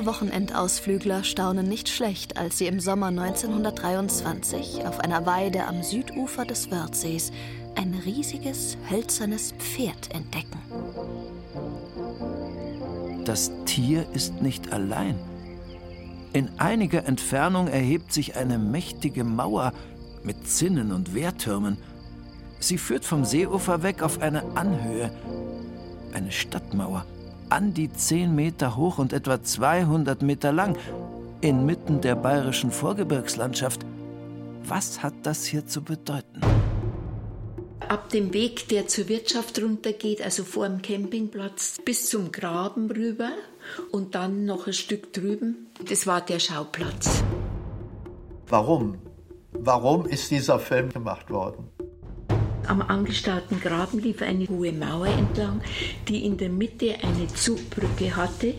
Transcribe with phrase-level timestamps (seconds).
[0.00, 6.46] Münchner Wochenendausflügler staunen nicht schlecht, als sie im Sommer 1923 auf einer Weide am Südufer
[6.46, 7.32] des Wörthsees
[7.74, 10.58] ein riesiges, hölzernes Pferd entdecken.
[13.26, 15.18] Das Tier ist nicht allein.
[16.32, 19.72] In einiger Entfernung erhebt sich eine mächtige Mauer
[20.22, 21.76] mit Zinnen und Wehrtürmen.
[22.58, 25.10] Sie führt vom Seeufer weg auf eine Anhöhe,
[26.14, 27.04] eine Stadtmauer
[27.50, 30.76] an die 10 Meter hoch und etwa 200 Meter lang,
[31.40, 33.84] inmitten der bayerischen Vorgebirgslandschaft.
[34.64, 36.40] Was hat das hier zu bedeuten?
[37.88, 43.32] Ab dem Weg, der zur Wirtschaft runtergeht, also vor dem Campingplatz, bis zum Graben rüber
[43.90, 47.24] und dann noch ein Stück drüben, das war der Schauplatz.
[48.46, 48.98] Warum?
[49.52, 51.68] Warum ist dieser Film gemacht worden?
[52.66, 55.60] Am angestarrten Graben lief eine hohe Mauer entlang,
[56.08, 58.54] die in der Mitte eine Zugbrücke hatte.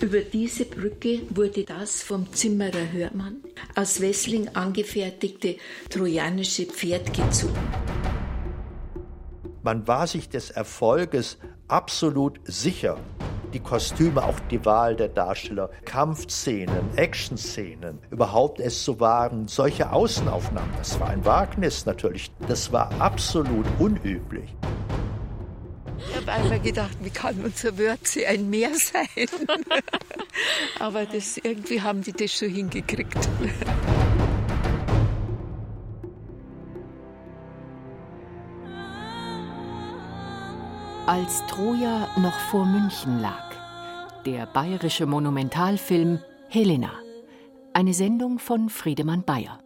[0.00, 3.36] Über diese Brücke wurde das vom Zimmerer Hörmann
[3.74, 5.56] aus Wessling angefertigte
[5.90, 7.54] trojanische Pferd gezogen.
[9.62, 12.98] Man war sich des Erfolges absolut sicher
[13.52, 20.70] die Kostüme, auch die Wahl der Darsteller, Kampfszenen, Actionszenen, überhaupt es so waren, solche Außenaufnahmen,
[20.78, 24.54] das war ein Wagnis natürlich, das war absolut unüblich.
[26.08, 29.06] Ich habe einmal gedacht, wie kann unser Wörthsee ein Meer sein?
[30.80, 33.28] Aber das, irgendwie haben die das schon hingekriegt.
[41.06, 43.50] Als Troja noch vor München lag.
[44.24, 46.92] Der bayerische Monumentalfilm Helena.
[47.72, 49.58] Eine Sendung von Friedemann Bayer.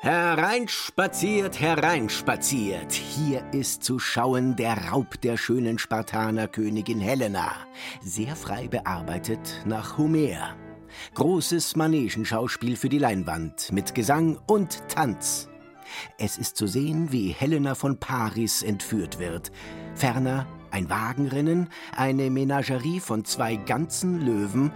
[0.00, 2.90] Hereinspaziert, hereinspaziert.
[2.92, 7.52] Hier ist zu schauen der Raub der schönen Spartanerkönigin Helena.
[8.00, 10.56] Sehr frei bearbeitet nach Homer.
[11.12, 15.47] Großes Manegenschauspiel für die Leinwand mit Gesang und Tanz.
[16.18, 19.52] Es ist zu sehen, wie Helena von Paris entführt wird.
[19.94, 24.72] Ferner ein Wagenrennen, eine Menagerie von zwei ganzen Löwen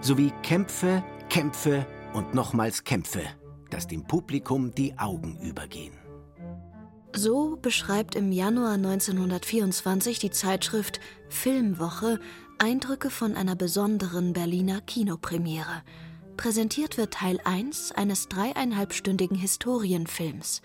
[0.00, 3.22] sowie Kämpfe, Kämpfe und nochmals Kämpfe,
[3.70, 5.94] dass dem Publikum die Augen übergehen.
[7.14, 12.20] So beschreibt im Januar 1924 die Zeitschrift Filmwoche
[12.58, 15.82] Eindrücke von einer besonderen Berliner Kinopremiere.
[16.36, 20.60] Präsentiert wird Teil 1 eines dreieinhalbstündigen Historienfilms,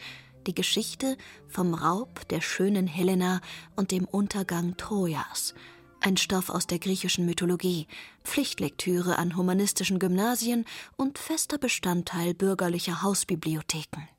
[0.46, 1.18] die Geschichte
[1.48, 3.40] vom Raub der schönen Helena
[3.78, 5.54] und dem Untergang Trojas.
[6.02, 7.88] Ein Stoff aus der griechischen Mythologie,
[8.24, 10.66] Pflichtlektüre an humanistischen Gymnasien
[10.98, 14.10] und fester Bestandteil bürgerlicher Hausbibliotheken.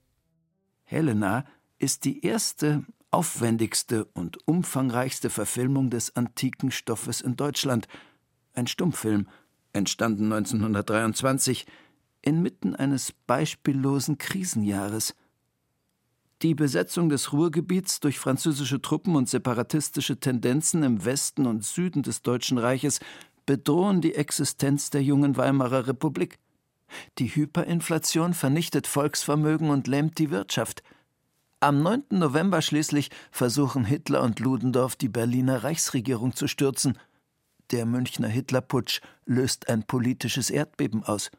[0.84, 1.44] Helena
[1.78, 7.88] ist die erste, aufwendigste und umfangreichste Verfilmung des antiken Stoffes in Deutschland.
[8.54, 9.28] Ein Stummfilm–
[9.72, 11.66] entstanden 1923,
[12.22, 15.14] inmitten eines beispiellosen Krisenjahres.
[16.42, 22.22] Die Besetzung des Ruhrgebiets durch französische Truppen und separatistische Tendenzen im Westen und Süden des
[22.22, 23.00] Deutschen Reiches
[23.46, 26.38] bedrohen die Existenz der jungen Weimarer Republik.
[27.18, 30.82] Die Hyperinflation vernichtet Volksvermögen und lähmt die Wirtschaft.
[31.60, 32.04] Am 9.
[32.10, 36.98] November schließlich versuchen Hitler und Ludendorff die Berliner Reichsregierung zu stürzen–
[37.70, 41.30] der Münchner Hitlerputsch löst ein politisches Erdbeben aus.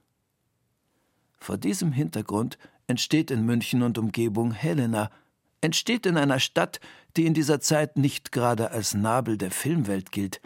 [1.38, 2.58] Vor diesem Hintergrund
[2.88, 5.12] entsteht in München und Umgebung Helena,
[5.62, 6.80] entsteht in einer Stadt,
[7.16, 10.42] die in dieser Zeit nicht gerade als Nabel der Filmwelt gilt.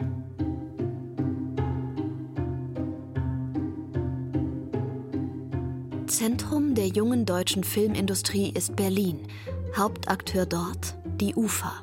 [6.06, 9.26] Zentrum der jungen deutschen Filmindustrie ist Berlin.
[9.76, 11.82] Hauptakteur dort die UFA.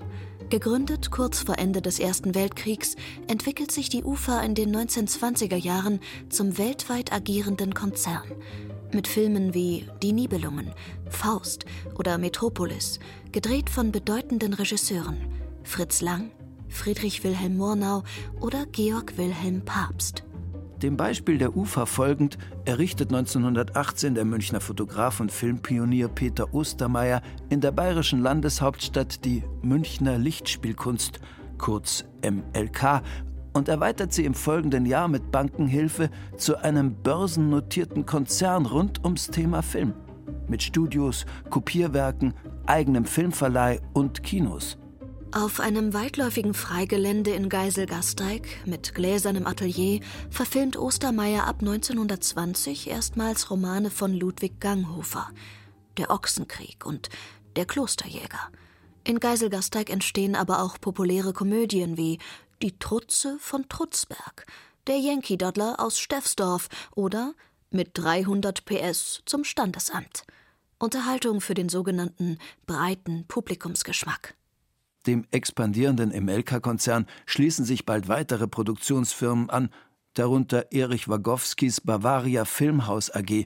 [0.50, 2.96] Gegründet kurz vor Ende des Ersten Weltkriegs,
[3.28, 6.00] entwickelt sich die UFA in den 1920er Jahren
[6.30, 8.24] zum weltweit agierenden Konzern.
[8.94, 10.72] Mit Filmen wie Die Nibelungen,
[11.10, 11.66] Faust
[11.98, 13.00] oder Metropolis,
[13.32, 15.18] gedreht von bedeutenden Regisseuren
[15.64, 16.30] Fritz Lang,
[16.70, 18.04] Friedrich Wilhelm Murnau
[18.40, 20.24] oder Georg Wilhelm Pabst.
[20.82, 27.62] Dem Beispiel der UFA folgend errichtet 1918 der Münchner Fotograf und Filmpionier Peter Ostermeier in
[27.62, 31.22] der bayerischen Landeshauptstadt die Münchner Lichtspielkunst,
[31.58, 33.02] kurz MLK,
[33.54, 39.62] und erweitert sie im folgenden Jahr mit Bankenhilfe zu einem börsennotierten Konzern rund ums Thema
[39.62, 39.94] Film.
[40.50, 42.34] Mit Studios, Kopierwerken,
[42.66, 44.78] eigenem Filmverleih und Kinos.
[45.32, 50.00] Auf einem weitläufigen Freigelände in Geiselgasteig mit gläsernem Atelier
[50.30, 55.30] verfilmt Ostermeier ab 1920 erstmals Romane von Ludwig Ganghofer,
[55.98, 57.10] Der Ochsenkrieg und
[57.58, 58.50] Der Klosterjäger.
[59.04, 62.20] In Geiselgasteig entstehen aber auch populäre Komödien wie
[62.62, 64.46] Die Trutze von Trutzberg,
[64.88, 67.34] Der Yankee Doddler aus Steffsdorf oder
[67.72, 70.24] Mit 300 PS zum Standesamt.
[70.80, 74.36] Unterhaltung für den sogenannten breiten Publikumsgeschmack.
[75.08, 79.70] Dem expandierenden Emelka-Konzern schließen sich bald weitere Produktionsfirmen an,
[80.16, 83.46] darunter Erich Wagowskis Bavaria Filmhaus AG.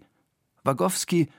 [0.64, 1.30] Wagowski,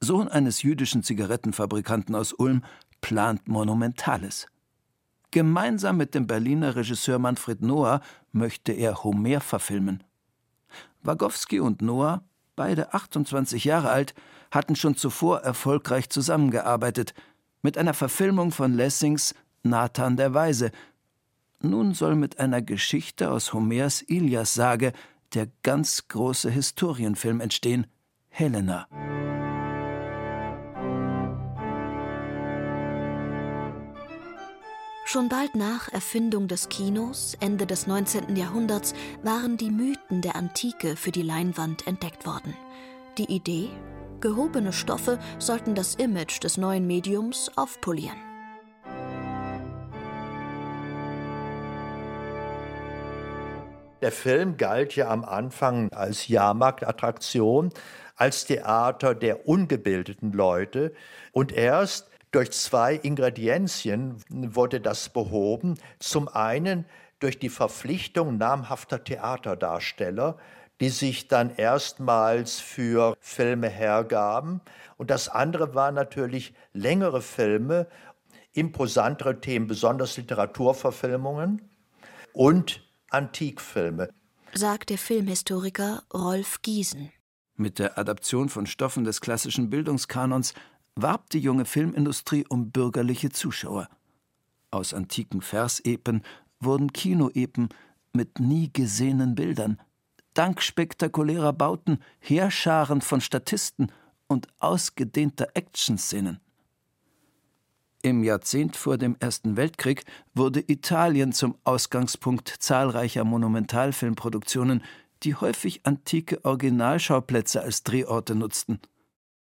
[0.00, 2.64] Sohn eines jüdischen Zigarettenfabrikanten aus Ulm,
[3.00, 4.46] plant Monumentales.
[5.30, 8.00] Gemeinsam mit dem Berliner Regisseur Manfred Noah
[8.32, 10.02] möchte er Homer verfilmen.
[11.02, 12.24] Wagowski und Noah,
[12.56, 14.14] beide 28 Jahre alt,
[14.50, 17.14] hatten schon zuvor erfolgreich zusammengearbeitet,
[17.62, 20.70] mit einer Verfilmung von Lessings Nathan der Weise.
[21.62, 24.92] Nun soll mit einer Geschichte aus Homers Ilias-Sage
[25.34, 27.86] der ganz große Historienfilm entstehen:
[28.28, 28.88] Helena.
[35.04, 38.36] Schon bald nach Erfindung des Kinos, Ende des 19.
[38.36, 42.54] Jahrhunderts, waren die Mythen der Antike für die Leinwand entdeckt worden.
[43.18, 43.70] Die Idee?
[44.20, 48.29] Gehobene Stoffe sollten das Image des neuen Mediums aufpolieren.
[54.00, 57.70] Der Film galt ja am Anfang als Jahrmarktattraktion,
[58.16, 60.92] als Theater der ungebildeten Leute.
[61.32, 65.78] Und erst durch zwei Ingredienzien wurde das behoben.
[65.98, 66.86] Zum einen
[67.18, 70.38] durch die Verpflichtung namhafter Theaterdarsteller,
[70.80, 74.62] die sich dann erstmals für Filme hergaben.
[74.96, 77.86] Und das andere waren natürlich längere Filme,
[78.52, 81.68] imposantere Themen, besonders Literaturverfilmungen
[82.32, 84.08] und Antikfilme,
[84.54, 87.10] sagt der Filmhistoriker Rolf Giesen.
[87.56, 90.54] Mit der Adaption von Stoffen des klassischen Bildungskanons
[90.94, 93.88] warb die junge Filmindustrie um bürgerliche Zuschauer.
[94.70, 96.22] Aus antiken Versepen
[96.60, 97.70] wurden Kinoepen
[98.12, 99.80] mit nie gesehenen Bildern,
[100.34, 103.90] dank spektakulärer Bauten, Heerscharen von Statisten
[104.28, 106.38] und ausgedehnter Actionszenen.
[108.02, 110.04] Im Jahrzehnt vor dem Ersten Weltkrieg
[110.34, 114.82] wurde Italien zum Ausgangspunkt zahlreicher Monumentalfilmproduktionen,
[115.22, 118.80] die häufig antike Originalschauplätze als Drehorte nutzten.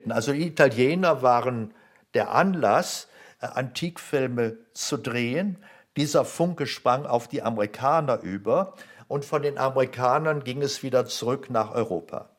[0.08, 1.72] Also Italiener waren
[2.14, 3.08] der Anlass,
[3.40, 5.58] äh, Antikfilme zu drehen.
[5.96, 8.74] Dieser Funke sprang auf die Amerikaner über
[9.06, 12.30] und von den Amerikanern ging es wieder zurück nach Europa.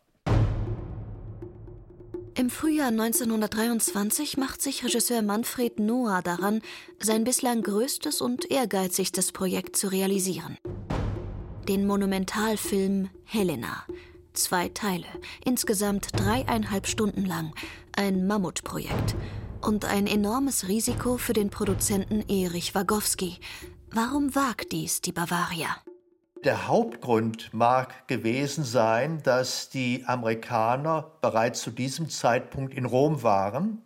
[2.39, 6.61] Im Frühjahr 1923 macht sich Regisseur Manfred Noah daran,
[6.97, 10.57] sein bislang größtes und ehrgeizigstes Projekt zu realisieren.
[11.67, 13.83] Den Monumentalfilm Helena.
[14.31, 15.07] Zwei Teile,
[15.43, 17.53] insgesamt dreieinhalb Stunden lang.
[17.97, 19.17] Ein Mammutprojekt.
[19.59, 23.37] Und ein enormes Risiko für den Produzenten Erich Wagowski.
[23.91, 25.75] Warum wagt dies die Bavaria?
[26.45, 33.81] Der Hauptgrund mag gewesen sein, dass die Amerikaner bereits zu diesem Zeitpunkt in Rom waren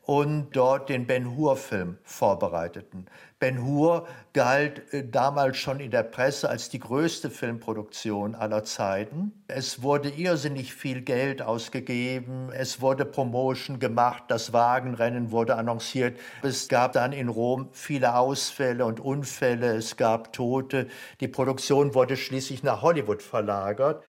[0.00, 3.04] und dort den Ben Hur-Film vorbereiteten.
[3.42, 9.32] Ben Hur galt äh, damals schon in der Presse als die größte Filmproduktion aller Zeiten.
[9.48, 16.20] Es wurde irrsinnig viel Geld ausgegeben, es wurde Promotion gemacht, das Wagenrennen wurde annonciert.
[16.42, 20.86] Es gab dann in Rom viele Ausfälle und Unfälle, es gab Tote.
[21.20, 24.04] Die Produktion wurde schließlich nach Hollywood verlagert.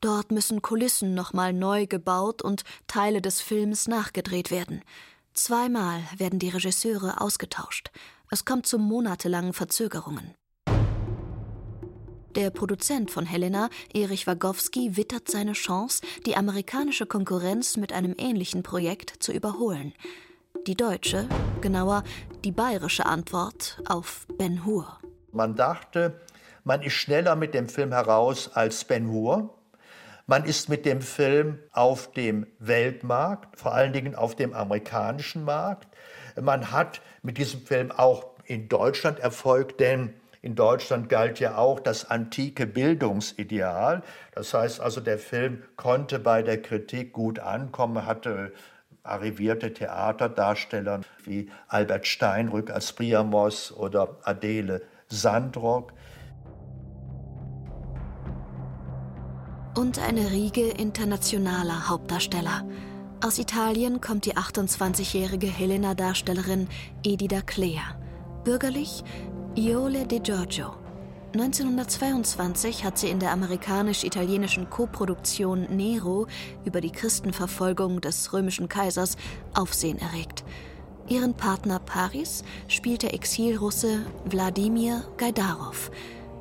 [0.00, 4.80] Dort müssen Kulissen nochmal neu gebaut und Teile des Films nachgedreht werden.
[5.34, 7.90] Zweimal werden die Regisseure ausgetauscht.
[8.30, 10.34] Es kommt zu monatelangen Verzögerungen.
[12.34, 18.62] Der Produzent von Helena, Erich Wagowski, wittert seine Chance, die amerikanische Konkurrenz mit einem ähnlichen
[18.62, 19.94] Projekt zu überholen.
[20.66, 21.26] Die deutsche,
[21.62, 22.04] genauer
[22.44, 24.98] die bayerische Antwort auf Ben Hur.
[25.32, 26.20] Man dachte,
[26.64, 29.58] man ist schneller mit dem Film heraus als Ben Hur.
[30.26, 35.88] Man ist mit dem Film auf dem Weltmarkt, vor allen Dingen auf dem amerikanischen Markt.
[36.40, 41.80] Man hat mit diesem Film auch in Deutschland Erfolg, denn in Deutschland galt ja auch
[41.80, 44.02] das antike Bildungsideal.
[44.34, 48.52] Das heißt also, der Film konnte bei der Kritik gut ankommen, hatte
[49.02, 55.92] arrivierte Theaterdarsteller wie Albert Steinrück als Priamos oder Adele Sandrock.
[59.78, 62.64] und eine Riege internationaler Hauptdarsteller.
[63.20, 66.68] Aus Italien kommt die 28-jährige Helena-Darstellerin
[67.04, 67.82] Edida Clea.
[68.44, 69.02] Bürgerlich
[69.56, 70.74] Iole De Giorgio.
[71.34, 76.28] 1922 hat sie in der amerikanisch-italienischen Koproduktion Nero
[76.64, 79.16] über die Christenverfolgung des römischen Kaisers
[79.52, 80.44] Aufsehen erregt.
[81.08, 85.90] Ihren Partner Paris spielt der Exilrusse Wladimir Gaidarov.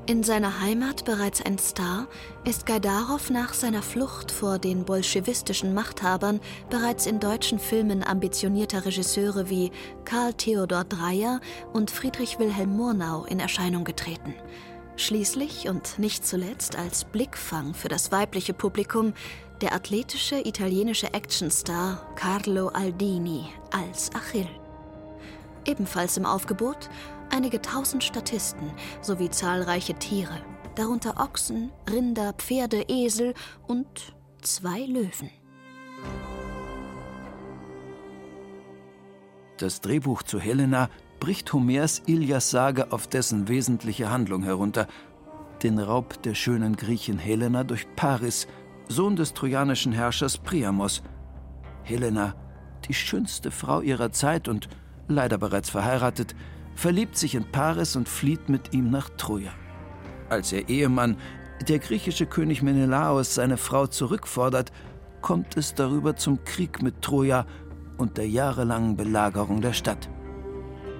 [0.09, 2.07] In seiner Heimat bereits ein Star,
[2.45, 9.49] ist Gaidarov nach seiner Flucht vor den bolschewistischen Machthabern bereits in deutschen Filmen ambitionierter Regisseure
[9.49, 9.69] wie
[10.05, 11.41] Karl Theodor Dreyer
[11.73, 14.33] und Friedrich Wilhelm Murnau in Erscheinung getreten.
[14.95, 19.13] Schließlich und nicht zuletzt als Blickfang für das weibliche Publikum
[19.59, 24.47] der athletische italienische Actionstar Carlo Aldini als Achill.
[25.65, 26.89] Ebenfalls im Aufgebot
[27.31, 30.37] einige tausend Statisten sowie zahlreiche Tiere,
[30.75, 33.33] darunter Ochsen, Rinder, Pferde, Esel
[33.67, 35.29] und zwei Löwen.
[39.57, 44.87] Das Drehbuch zu Helena bricht Homers Ilias-Sage auf dessen wesentliche Handlung herunter:
[45.63, 48.47] den Raub der schönen Griechin Helena durch Paris,
[48.87, 51.01] Sohn des trojanischen Herrschers Priamos.
[51.83, 52.35] Helena,
[52.87, 54.69] die schönste Frau ihrer Zeit und
[55.07, 56.35] leider bereits verheiratet,
[56.77, 59.51] verliebt sich in Paris und flieht mit ihm nach Troja.
[60.29, 61.17] Als ihr Ehemann,
[61.67, 64.71] der griechische König Menelaos, seine Frau zurückfordert,
[65.21, 67.47] kommt es darüber zum Krieg mit Troja
[67.97, 70.07] und der jahrelangen Belagerung der Stadt.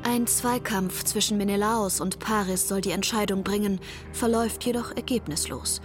[0.04, 3.80] Ein Zweikampf zwischen Menelaos und Paris soll die Entscheidung bringen,
[4.14, 5.82] verläuft jedoch ergebnislos.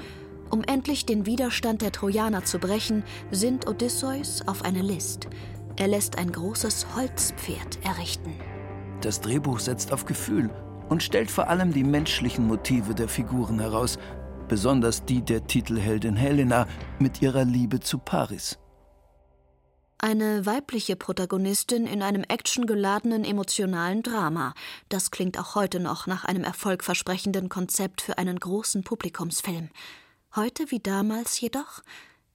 [0.49, 5.29] Um endlich den Widerstand der Trojaner zu brechen, sinnt Odysseus auf eine List.
[5.77, 8.33] Er lässt ein großes Holzpferd errichten.
[9.02, 10.49] Das Drehbuch setzt auf Gefühl
[10.88, 13.99] und stellt vor allem die menschlichen Motive der Figuren heraus,
[14.47, 16.68] besonders die der Titelheldin Helena
[17.00, 18.59] mit ihrer Liebe zu Paris.
[19.99, 24.54] Eine weibliche Protagonistin in einem actiongeladenen emotionalen Drama.
[24.88, 29.71] Das klingt auch heute noch nach einem erfolgversprechenden Konzept für einen großen Publikumsfilm.
[30.37, 31.82] Heute wie damals jedoch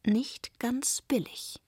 [0.05, 1.61] nicht ganz billig.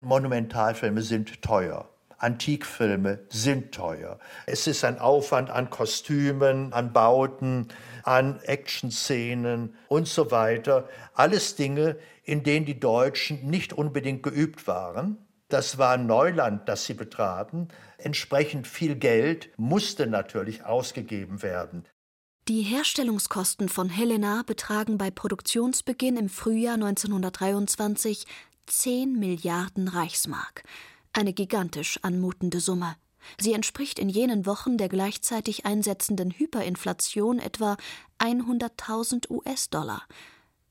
[0.00, 1.88] Monumentalfilme sind teuer.
[2.20, 4.18] Antikfilme sind teuer.
[4.46, 7.68] Es ist ein Aufwand an Kostümen, an Bauten,
[8.02, 10.88] an Actionszenen und so weiter.
[11.14, 15.16] Alles Dinge, in denen die Deutschen nicht unbedingt geübt waren.
[15.48, 17.68] Das war Neuland, das sie betraten.
[17.98, 21.84] Entsprechend viel Geld musste natürlich ausgegeben werden.
[22.48, 28.26] Die Herstellungskosten von Helena betragen bei Produktionsbeginn im Frühjahr 1923
[28.66, 30.62] 10 Milliarden Reichsmark.
[31.12, 32.96] Eine gigantisch anmutende Summe.
[33.38, 37.76] Sie entspricht in jenen Wochen der gleichzeitig einsetzenden Hyperinflation etwa
[38.18, 40.02] 100.000 US-Dollar.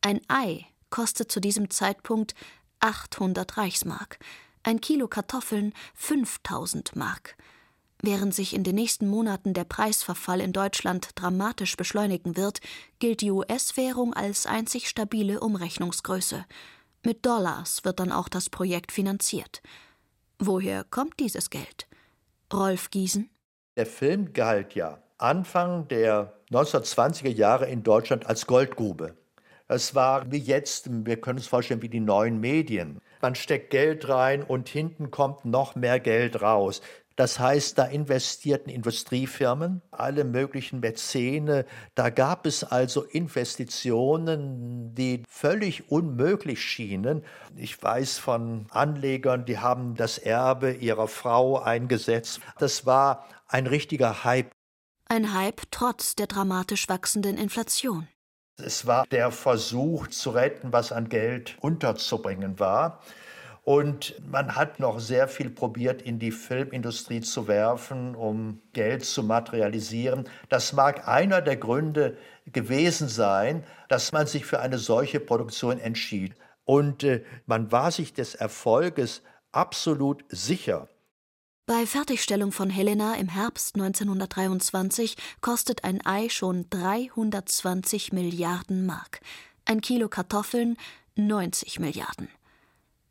[0.01, 2.33] Ein Ei kostet zu diesem Zeitpunkt
[2.79, 4.19] 800 Reichsmark
[4.63, 7.35] ein Kilo Kartoffeln 5000 Mark.
[8.01, 12.61] Während sich in den nächsten Monaten der Preisverfall in Deutschland dramatisch beschleunigen wird,
[12.99, 16.45] gilt die US-Währung als einzig stabile Umrechnungsgröße.
[17.03, 19.61] Mit Dollars wird dann auch das Projekt finanziert.
[20.41, 21.85] Woher kommt dieses Geld?
[22.53, 23.29] Rolf Giesen?
[23.75, 29.17] Der Film galt ja Anfang der 1920er Jahre in Deutschland als Goldgrube.
[29.67, 33.01] Es war wie jetzt, wir können uns vorstellen, wie die neuen Medien.
[33.21, 36.81] Man steckt Geld rein und hinten kommt noch mehr Geld raus.
[37.19, 41.65] Das heißt, da investierten Industriefirmen, alle möglichen Mäzene.
[41.93, 47.25] Da gab es also Investitionen, die völlig unmöglich schienen.
[47.57, 52.39] Ich weiß von Anlegern, die haben das Erbe ihrer Frau eingesetzt.
[52.57, 54.51] Das war ein richtiger Hype.
[55.09, 58.07] Ein Hype trotz der dramatisch wachsenden Inflation.
[58.55, 63.01] Es war der Versuch zu retten, was an Geld unterzubringen war.
[63.63, 69.23] Und man hat noch sehr viel probiert, in die Filmindustrie zu werfen, um Geld zu
[69.23, 70.27] materialisieren.
[70.49, 76.35] Das mag einer der Gründe gewesen sein, dass man sich für eine solche Produktion entschied.
[76.65, 80.87] Und äh, man war sich des Erfolges absolut sicher.
[81.65, 89.21] Bei Fertigstellung von Helena im Herbst 1923 kostet ein Ei schon 320 Milliarden Mark,
[89.65, 90.77] ein Kilo Kartoffeln
[91.15, 92.27] 90 Milliarden.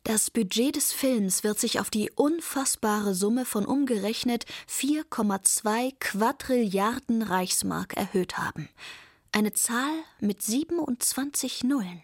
[0.03, 7.95] Das Budget des Films wird sich auf die unfassbare Summe von umgerechnet 4,2 Quadrilliarden Reichsmark
[7.95, 8.69] erhöht haben.
[9.31, 12.01] Eine Zahl mit 27 Nullen.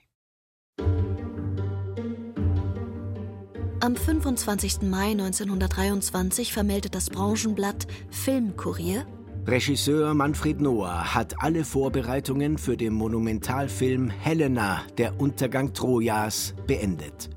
[3.80, 4.82] Am 25.
[4.84, 9.06] Mai 1923 vermeldet das Branchenblatt Filmkurier
[9.48, 17.30] Regisseur Manfred Noah hat alle Vorbereitungen für den Monumentalfilm Helena, der Untergang Trojas, beendet.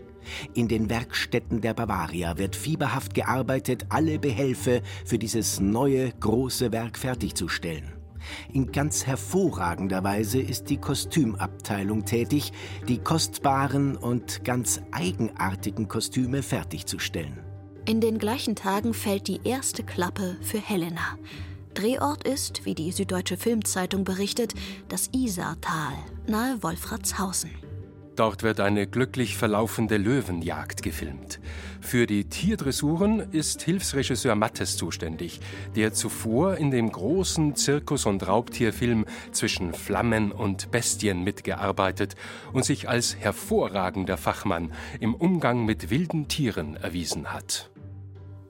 [0.54, 6.99] In den Werkstätten der Bavaria wird fieberhaft gearbeitet, alle Behelfe für dieses neue große Werk
[6.99, 7.92] fertigzustellen.
[8.52, 12.52] In ganz hervorragender Weise ist die Kostümabteilung tätig,
[12.87, 17.38] die kostbaren und ganz eigenartigen Kostüme fertigzustellen.
[17.87, 21.16] In den gleichen Tagen fällt die erste Klappe für Helena.
[21.75, 24.52] Drehort ist, wie die Süddeutsche Filmzeitung berichtet,
[24.88, 25.94] das Isartal
[26.26, 27.50] nahe Wolfratshausen.
[28.19, 31.39] Dort wird eine glücklich verlaufende Löwenjagd gefilmt.
[31.81, 35.39] Für die Tierdressuren ist Hilfsregisseur Mattes zuständig,
[35.77, 42.17] der zuvor in dem großen Zirkus- und Raubtierfilm zwischen Flammen und Bestien mitgearbeitet
[42.53, 47.71] und sich als hervorragender Fachmann im Umgang mit wilden Tieren erwiesen hat.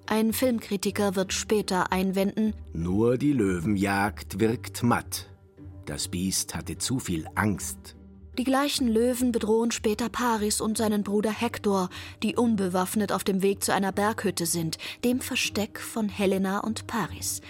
[0.07, 5.29] Ein Filmkritiker wird später einwenden, nur die Löwenjagd wirkt matt.
[5.85, 7.98] Das Biest hatte zu viel Angst.
[8.39, 11.91] Die gleichen Löwen bedrohen später Paris und seinen Bruder Hektor,
[12.23, 17.41] die unbewaffnet auf dem Weg zu einer Berghütte sind, dem Versteck von Helena und Paris.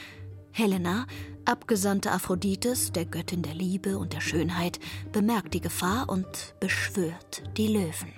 [0.50, 1.06] Helena,
[1.44, 4.80] Abgesandte Aphrodites, der Göttin der Liebe und der Schönheit,
[5.12, 8.12] bemerkt die Gefahr und beschwört die Löwen.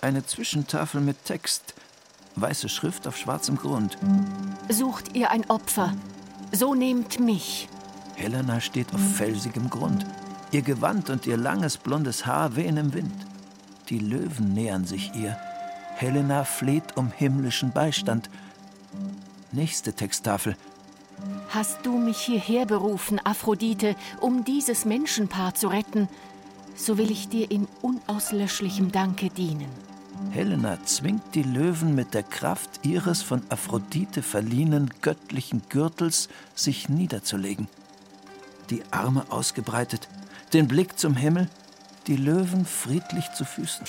[0.00, 1.74] Eine Zwischentafel mit Text–
[2.40, 3.98] weiße Schrift auf schwarzem Grund.
[4.68, 5.94] Sucht ihr ein Opfer,
[6.52, 7.68] so nehmt mich.
[8.16, 10.04] Helena steht auf felsigem Grund.
[10.50, 13.14] Ihr Gewand und ihr langes blondes Haar wehen im Wind.
[13.90, 15.36] Die Löwen nähern sich ihr.
[15.94, 18.30] Helena fleht um himmlischen Beistand.
[19.52, 20.56] Nächste Texttafel.
[21.48, 26.08] Hast du mich hierher berufen, Aphrodite, um dieses Menschenpaar zu retten,
[26.76, 29.87] so will ich dir in unauslöschlichem Danke dienen.
[30.30, 37.68] Helena zwingt die Löwen mit der Kraft ihres von Aphrodite verliehenen göttlichen Gürtels, sich niederzulegen.
[38.70, 40.08] Die Arme ausgebreitet,
[40.52, 41.48] den Blick zum Himmel,
[42.06, 43.86] die Löwen friedlich zu Füßen.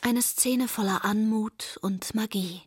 [0.00, 2.62] Eine Szene voller Anmut und Magie.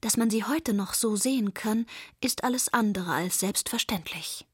[0.00, 1.86] Dass man sie heute noch so sehen kann,
[2.20, 4.44] ist alles andere als selbstverständlich.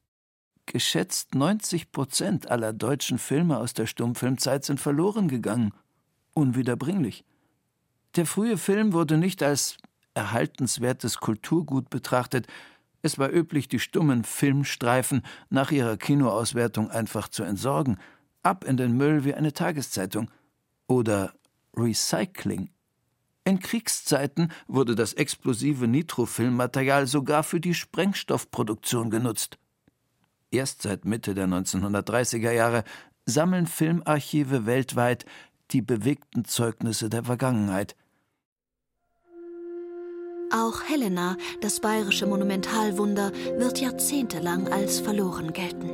[0.72, 5.72] Geschätzt 90 Prozent aller deutschen Filme aus der Stummfilmzeit sind verloren gegangen.
[6.32, 7.24] Unwiederbringlich.
[8.14, 9.78] Der frühe Film wurde nicht als
[10.14, 12.46] erhaltenswertes Kulturgut betrachtet.
[13.02, 17.98] Es war üblich, die stummen Filmstreifen nach ihrer Kinoauswertung einfach zu entsorgen,
[18.44, 20.30] ab in den Müll wie eine Tageszeitung.
[20.86, 21.34] Oder
[21.76, 22.70] Recycling.
[23.42, 29.58] In Kriegszeiten wurde das explosive Nitrofilmmaterial sogar für die Sprengstoffproduktion genutzt.
[30.50, 32.84] Erst seit Mitte der 1930er Jahre
[33.24, 35.24] sammeln Filmarchive weltweit
[35.70, 37.94] die bewegten Zeugnisse der Vergangenheit.
[40.52, 45.88] Auch Helena, das bayerische Monumentalwunder, wird jahrzehntelang als verloren gelten.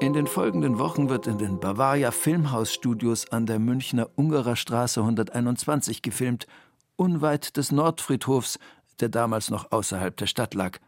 [0.00, 6.02] In den folgenden Wochen wird in den Bavaria Filmhausstudios an der Münchner Ungerer Straße 121
[6.02, 6.48] gefilmt,
[6.96, 8.58] unweit des Nordfriedhofs,
[9.00, 10.78] der damals noch außerhalb der Stadt lag.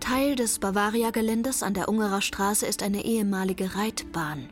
[0.00, 4.48] Teil des Bavaria-Geländes an der Ungerer Straße ist eine ehemalige Reitbahn.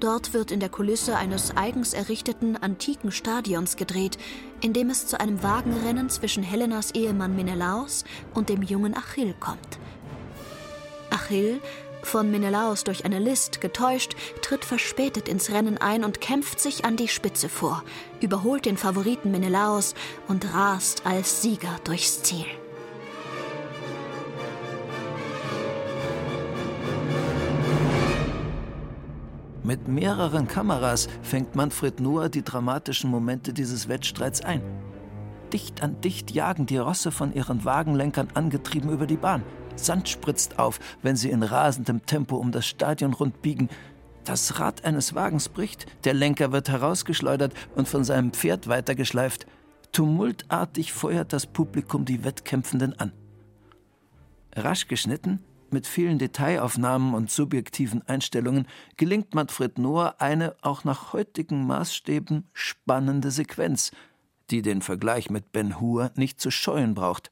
[0.00, 4.16] Dort wird in der Kulisse eines eigens errichteten antiken Stadions gedreht,
[4.60, 9.78] in dem es zu einem Wagenrennen zwischen Helenas Ehemann Menelaos und dem jungen Achill kommt.
[11.10, 11.60] Achill
[12.08, 16.96] von Menelaos durch eine List getäuscht, tritt verspätet ins Rennen ein und kämpft sich an
[16.96, 17.84] die Spitze vor,
[18.20, 19.94] überholt den Favoriten Menelaos
[20.26, 22.46] und rast als Sieger durchs Ziel.
[29.62, 34.62] Mit mehreren Kameras fängt Manfred Noah die dramatischen Momente dieses Wettstreits ein.
[35.52, 39.42] Dicht an dicht jagen die Rosse von ihren Wagenlenkern angetrieben über die Bahn.
[39.78, 43.68] Sand spritzt auf, wenn sie in rasendem Tempo um das Stadion rundbiegen.
[44.24, 49.46] Das Rad eines Wagens bricht, der Lenker wird herausgeschleudert und von seinem Pferd weitergeschleift.
[49.92, 53.12] Tumultartig feuert das Publikum die Wettkämpfenden an.
[54.54, 61.66] Rasch geschnitten, mit vielen Detailaufnahmen und subjektiven Einstellungen, gelingt Manfred Noah eine auch nach heutigen
[61.66, 63.92] Maßstäben spannende Sequenz,
[64.50, 67.30] die den Vergleich mit Ben Hur nicht zu scheuen braucht.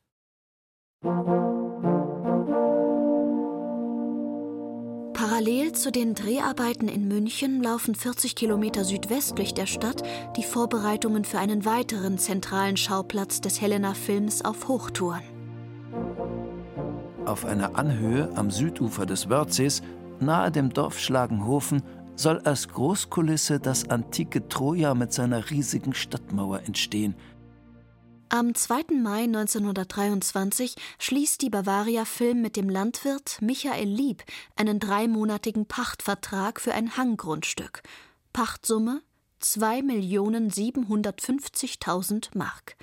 [5.36, 10.02] Parallel zu den Dreharbeiten in München laufen 40 Kilometer südwestlich der Stadt
[10.34, 15.20] die Vorbereitungen für einen weiteren zentralen Schauplatz des Helena-Films auf Hochtouren.
[17.26, 19.82] Auf einer Anhöhe am Südufer des Wörthsees,
[20.20, 21.82] nahe dem Dorf Schlagenhofen,
[22.14, 27.14] soll als Großkulisse das antike Troja mit seiner riesigen Stadtmauer entstehen.
[28.28, 28.86] Am 2.
[29.00, 34.24] Mai 1923 schließt die Bavaria Film mit dem Landwirt Michael Lieb
[34.56, 37.84] einen dreimonatigen Pachtvertrag für ein Hanggrundstück.
[38.32, 39.02] Pachtsumme
[39.40, 42.74] 2.750.000 Mark.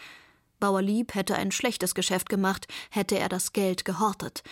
[0.61, 4.43] Bauer Lieb hätte ein schlechtes Geschäft gemacht, hätte er das Geld gehortet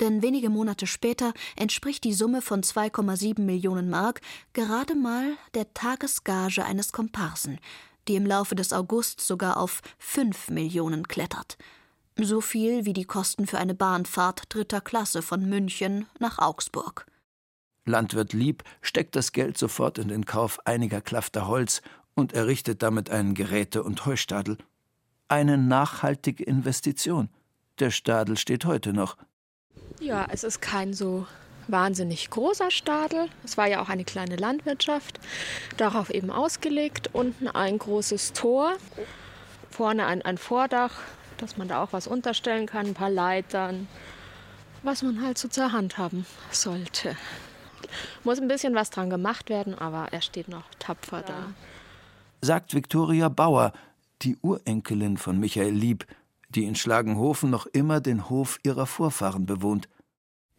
[0.00, 4.20] denn wenige Monate später entspricht die Summe von 2,7 Millionen Mark
[4.54, 7.58] gerade mal der Tagesgage eines Komparsen,
[8.10, 11.56] die im Laufe des August sogar auf 5 Millionen klettert.
[12.16, 17.06] So viel wie die Kosten für eine Bahnfahrt dritter Klasse von München nach Augsburg.
[17.84, 21.82] Landwirt Lieb steckt das Geld sofort in den Kauf einiger Klafter Holz
[22.14, 24.58] und errichtet damit einen Geräte- und Heustadel.
[25.28, 27.28] Eine nachhaltige Investition.
[27.78, 29.16] Der Stadel steht heute noch.
[30.00, 31.28] Ja, es ist kein so
[31.68, 33.28] wahnsinnig großer Stadel.
[33.44, 35.20] Es war ja auch eine kleine Landwirtschaft.
[35.76, 37.10] Darauf eben ausgelegt.
[37.12, 38.72] Unten ein großes Tor.
[39.70, 41.00] Vorne ein, ein Vordach,
[41.38, 42.86] dass man da auch was unterstellen kann.
[42.86, 43.88] Ein paar Leitern.
[44.82, 47.16] Was man halt so zur Hand haben sollte.
[48.24, 51.26] Muss ein bisschen was dran gemacht werden, aber er steht noch tapfer ja.
[51.26, 51.52] da.
[52.42, 53.72] Sagt Viktoria Bauer,
[54.22, 56.06] die Urenkelin von Michael Lieb,
[56.48, 59.88] die in Schlagenhofen noch immer den Hof ihrer Vorfahren bewohnt.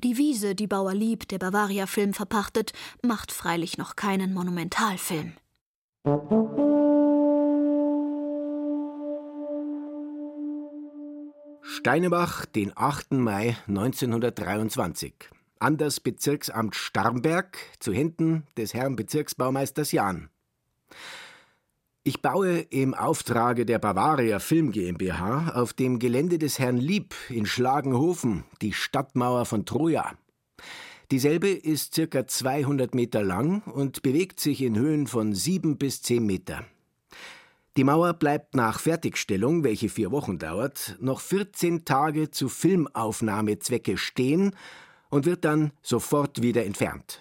[0.03, 5.33] Die Wiese, die Bauer Lieb der Bavaria Film verpachtet, macht freilich noch keinen Monumentalfilm.
[11.61, 13.11] Steinebach, den 8.
[13.13, 15.13] Mai 1923.
[15.59, 20.31] An das Bezirksamt Starnberg zu Händen des Herrn Bezirksbaumeisters Jahn.
[22.03, 27.45] Ich baue im Auftrage der Bavaria Film GmbH auf dem Gelände des Herrn Lieb in
[27.45, 30.15] Schlagenhofen die Stadtmauer von Troja.
[31.11, 36.25] Dieselbe ist circa 200 Meter lang und bewegt sich in Höhen von 7 bis 10
[36.25, 36.65] Meter.
[37.77, 44.55] Die Mauer bleibt nach Fertigstellung, welche vier Wochen dauert, noch 14 Tage zu Filmaufnahmezwecke stehen
[45.11, 47.19] und wird dann sofort wieder entfernt.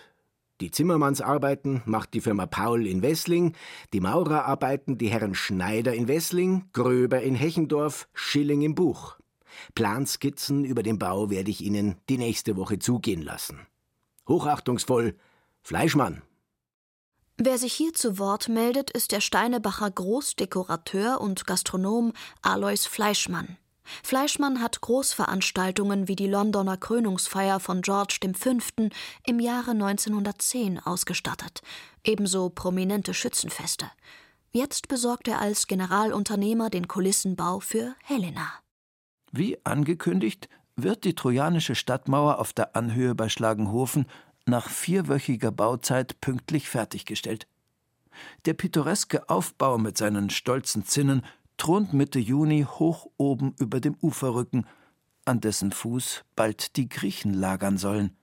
[0.60, 3.56] Die Zimmermannsarbeiten macht die Firma Paul in Wessling,
[3.94, 9.16] die Maurerarbeiten die Herren Schneider in Wessling, Gröber in Hechendorf, Schilling im Buch.
[9.74, 13.66] Planskizzen über den Bau werde ich Ihnen die nächste Woche zugehen lassen.
[14.28, 15.16] Hochachtungsvoll,
[15.62, 16.22] Fleischmann.
[17.38, 23.56] Wer sich hier zu Wort meldet, ist der Steinebacher Großdekorateur und Gastronom Alois Fleischmann.
[24.02, 28.58] Fleischmann hat Großveranstaltungen wie die Londoner Krönungsfeier von George V.
[29.26, 31.62] im Jahre 1910 ausgestattet,
[32.04, 33.90] ebenso prominente Schützenfeste.
[34.52, 38.52] Jetzt besorgt er als Generalunternehmer den Kulissenbau für Helena.
[39.32, 44.06] Wie angekündigt, wird die trojanische Stadtmauer auf der Anhöhe bei Schlagenhofen
[44.46, 47.46] nach vierwöchiger Bauzeit pünktlich fertiggestellt.
[48.44, 51.24] Der pittoreske Aufbau mit seinen stolzen Zinnen
[51.60, 54.64] thront Mitte Juni hoch oben über dem Uferrücken,
[55.26, 58.16] an dessen Fuß bald die Griechen lagern sollen.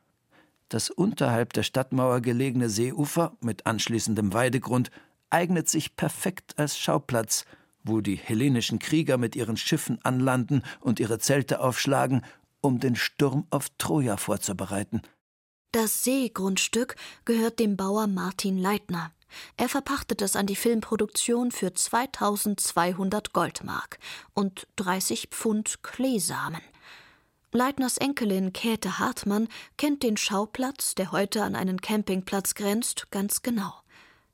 [0.70, 4.90] Das unterhalb der Stadtmauer gelegene Seeufer mit anschließendem Weidegrund
[5.30, 7.46] eignet sich perfekt als Schauplatz,
[7.84, 12.24] wo die hellenischen Krieger mit ihren Schiffen anlanden und ihre Zelte aufschlagen,
[12.62, 15.04] um den Sturm auf Troja vorzubereiten.
[15.74, 19.12] Das Seegrundstück gehört dem Bauer Martin Leitner.
[19.58, 24.00] Er verpachtet es an die Filmproduktion für 2200 Goldmark
[24.34, 26.62] und 30 Pfund Kleesamen.
[27.52, 33.74] Leitners Enkelin Käthe Hartmann kennt den Schauplatz, der heute an einen Campingplatz grenzt, ganz genau.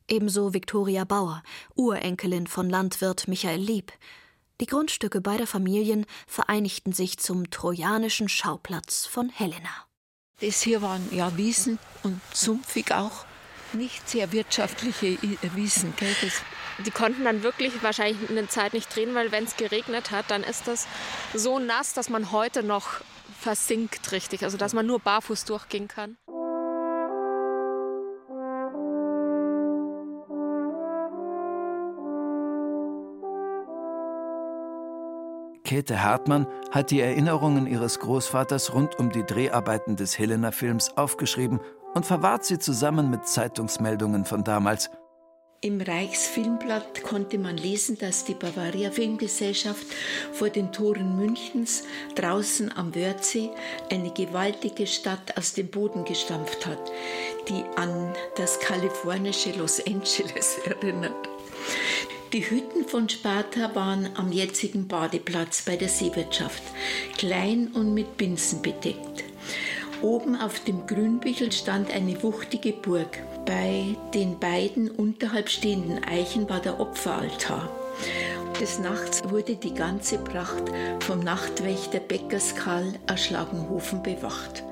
[0.07, 1.41] Ebenso Viktoria Bauer,
[1.75, 3.91] Urenkelin von Landwirt Michael Lieb.
[4.61, 9.87] Die Grundstücke beider Familien vereinigten sich zum trojanischen Schauplatz von Helena.
[10.45, 13.23] Das hier waren ja Wiesen und sumpfig auch
[13.71, 15.17] nicht sehr wirtschaftliche
[15.55, 15.93] Wiesen.
[15.95, 16.13] Gell?
[16.21, 16.41] Das
[16.85, 20.43] die konnten dann wirklich wahrscheinlich eine Zeit nicht drehen, weil wenn es geregnet hat, dann
[20.43, 20.87] ist das
[21.33, 23.01] so nass, dass man heute noch
[23.39, 26.17] versinkt richtig, also dass man nur barfuß durchgehen kann.
[35.73, 41.61] Käthe Hartmann hat die Erinnerungen ihres Großvaters rund um die Dreharbeiten des Helena-Films aufgeschrieben
[41.95, 44.91] und verwahrt sie zusammen mit Zeitungsmeldungen von damals.
[45.61, 49.87] Im Reichsfilmblatt konnte man lesen, dass die Bavaria Filmgesellschaft
[50.31, 53.49] vor den Toren Münchens draußen am Wörthsee
[53.89, 56.91] eine gewaltige Stadt aus dem Boden gestampft hat,
[57.49, 61.15] die an das kalifornische Los Angeles erinnert.
[62.33, 66.63] Die Hütten von Sparta waren am jetzigen Badeplatz bei der Seewirtschaft,
[67.15, 69.23] klein und mit Binsen bedeckt.
[70.01, 73.19] Oben auf dem Grünbichel stand eine wuchtige Burg.
[73.45, 77.69] Bei den beiden unterhalb stehenden Eichen war der Opferaltar.
[78.59, 80.63] Des Nachts wurde die ganze Pracht
[81.01, 84.63] vom Nachtwächter Beckers Karl Erschlagenhofen bewacht.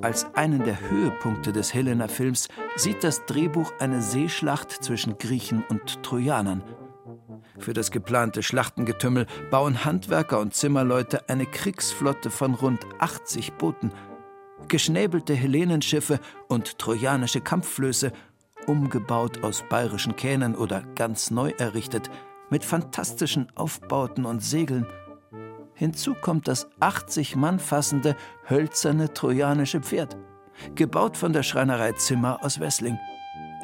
[0.00, 6.62] Als einen der Höhepunkte des Helena-Films sieht das Drehbuch eine Seeschlacht zwischen Griechen und Trojanern.
[7.58, 13.90] Für das geplante Schlachtengetümmel bauen Handwerker und Zimmerleute eine Kriegsflotte von rund 80 Booten.
[14.68, 18.12] Geschnäbelte Helenenschiffe und trojanische Kampfflöße,
[18.68, 22.08] umgebaut aus bayerischen Kähnen oder ganz neu errichtet,
[22.50, 24.86] mit fantastischen Aufbauten und Segeln–
[25.78, 28.16] Hinzu kommt das 80 Mann fassende
[28.50, 30.16] hölzerne trojanische Pferd,
[30.74, 32.98] gebaut von der Schreinerei Zimmer aus Wessling.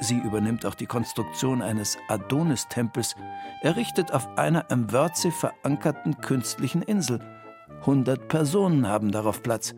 [0.01, 3.17] Sie übernimmt auch die Konstruktion eines Adonis-Tempels,
[3.63, 7.19] errichtet auf einer am Wörthsee verankerten künstlichen Insel.
[7.81, 9.75] 100 Personen haben darauf Platz.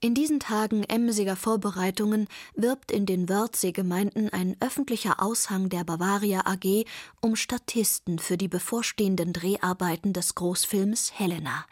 [0.00, 6.84] In diesen Tagen emsiger Vorbereitungen wirbt in den Wörthsee-Gemeinden ein öffentlicher Aushang der Bavaria AG
[7.20, 11.66] um Statisten für die bevorstehenden Dreharbeiten des Großfilms Helena.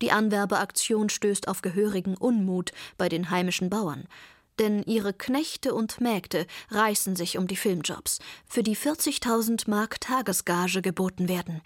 [0.00, 4.04] Die Anwerbeaktion stößt auf gehörigen Unmut bei den heimischen Bauern.
[4.58, 10.80] Denn ihre Knechte und Mägde reißen sich um die Filmjobs, für die 40.000 Mark Tagesgage
[10.80, 11.60] geboten werden.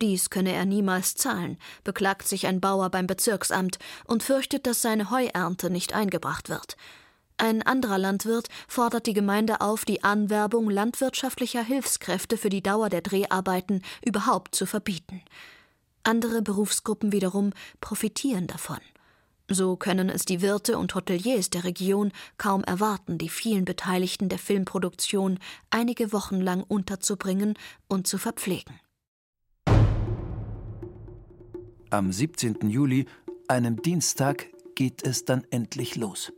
[0.00, 5.10] Dies könne er niemals zahlen, beklagt sich ein Bauer beim Bezirksamt und fürchtet, dass seine
[5.10, 6.76] Heuernte nicht eingebracht wird.
[7.36, 13.00] Ein anderer Landwirt fordert die Gemeinde auf, die Anwerbung landwirtschaftlicher Hilfskräfte für die Dauer der
[13.00, 15.22] Dreharbeiten überhaupt zu verbieten.
[16.02, 18.80] Andere Berufsgruppen wiederum profitieren davon.
[19.48, 24.38] So können es die Wirte und Hoteliers der Region kaum erwarten, die vielen Beteiligten der
[24.38, 25.38] Filmproduktion
[25.70, 27.54] einige Wochen lang unterzubringen
[27.88, 28.78] und zu verpflegen.
[31.90, 32.68] Am 17.
[32.68, 33.06] Juli,
[33.48, 36.34] einem Dienstag, geht es dann endlich los.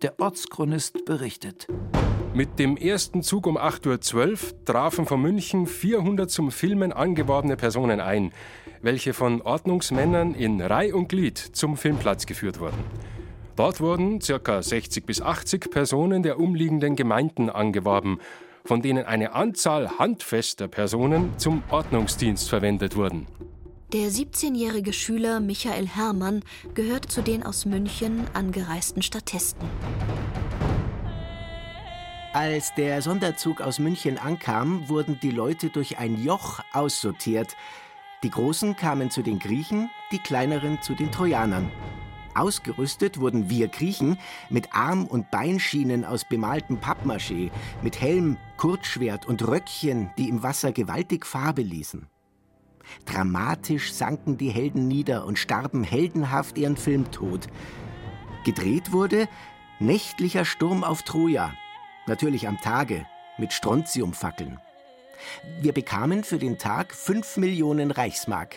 [0.00, 1.66] Der Ortschronist berichtet.
[2.32, 8.00] Mit dem ersten Zug um 8.12 Uhr trafen von München 400 zum Filmen angeworbene Personen
[8.00, 8.32] ein,
[8.80, 12.78] welche von Ordnungsmännern in Reih und Glied zum Filmplatz geführt wurden.
[13.56, 14.62] Dort wurden ca.
[14.62, 18.20] 60 bis 80 Personen der umliegenden Gemeinden angeworben,
[18.64, 23.26] von denen eine Anzahl handfester Personen zum Ordnungsdienst verwendet wurden.
[23.92, 26.42] Der 17-jährige Schüler Michael Herrmann
[26.74, 29.68] gehört zu den aus München angereisten Statisten.
[32.32, 37.56] Als der Sonderzug aus München ankam, wurden die Leute durch ein Joch aussortiert.
[38.24, 41.70] Die Großen kamen zu den Griechen, die Kleineren zu den Trojanern.
[42.34, 44.18] Ausgerüstet wurden wir Griechen
[44.50, 50.72] mit Arm- und Beinschienen aus bemaltem Pappmaché, mit Helm, Kurzschwert und Röckchen, die im Wasser
[50.72, 52.08] gewaltig Farbe ließen.
[53.06, 57.48] Dramatisch sanken die Helden nieder und starben heldenhaft ihren Filmtod.
[58.44, 59.28] Gedreht wurde
[59.80, 61.52] Nächtlicher Sturm auf Troja,
[62.06, 63.06] natürlich am Tage,
[63.38, 64.60] mit Strontiumfackeln.
[65.60, 68.56] Wir bekamen für den Tag fünf Millionen Reichsmark.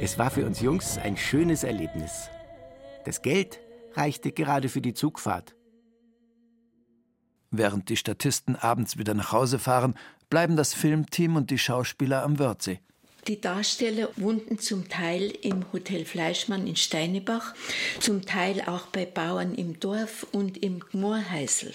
[0.00, 2.30] Es war für uns Jungs ein schönes Erlebnis.
[3.04, 3.60] Das Geld
[3.94, 5.54] reichte gerade für die Zugfahrt.
[7.50, 9.94] Während die Statisten abends wieder nach Hause fahren,
[10.30, 12.80] bleiben das Filmteam und die Schauspieler am Wörthsee.
[13.28, 17.54] Die Darsteller wohnten zum Teil im Hotel Fleischmann in Steinebach,
[18.00, 21.72] zum Teil auch bei Bauern im Dorf und im Gmorheisel.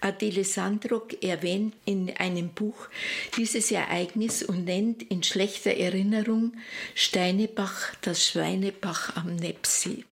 [0.00, 2.88] Adele Sandrock erwähnt in einem Buch
[3.36, 6.54] dieses Ereignis und nennt in schlechter Erinnerung
[6.96, 10.04] Steinebach das Schweinebach am Nepsee.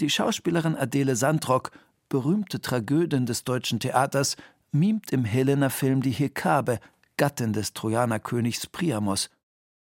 [0.00, 1.70] Die Schauspielerin Adele Sandrock,
[2.10, 4.36] berühmte Tragödin des deutschen Theaters,
[4.70, 6.78] mimt im Helena-Film die Hekabe,
[7.16, 9.30] Gattin des Trojanerkönigs Priamos.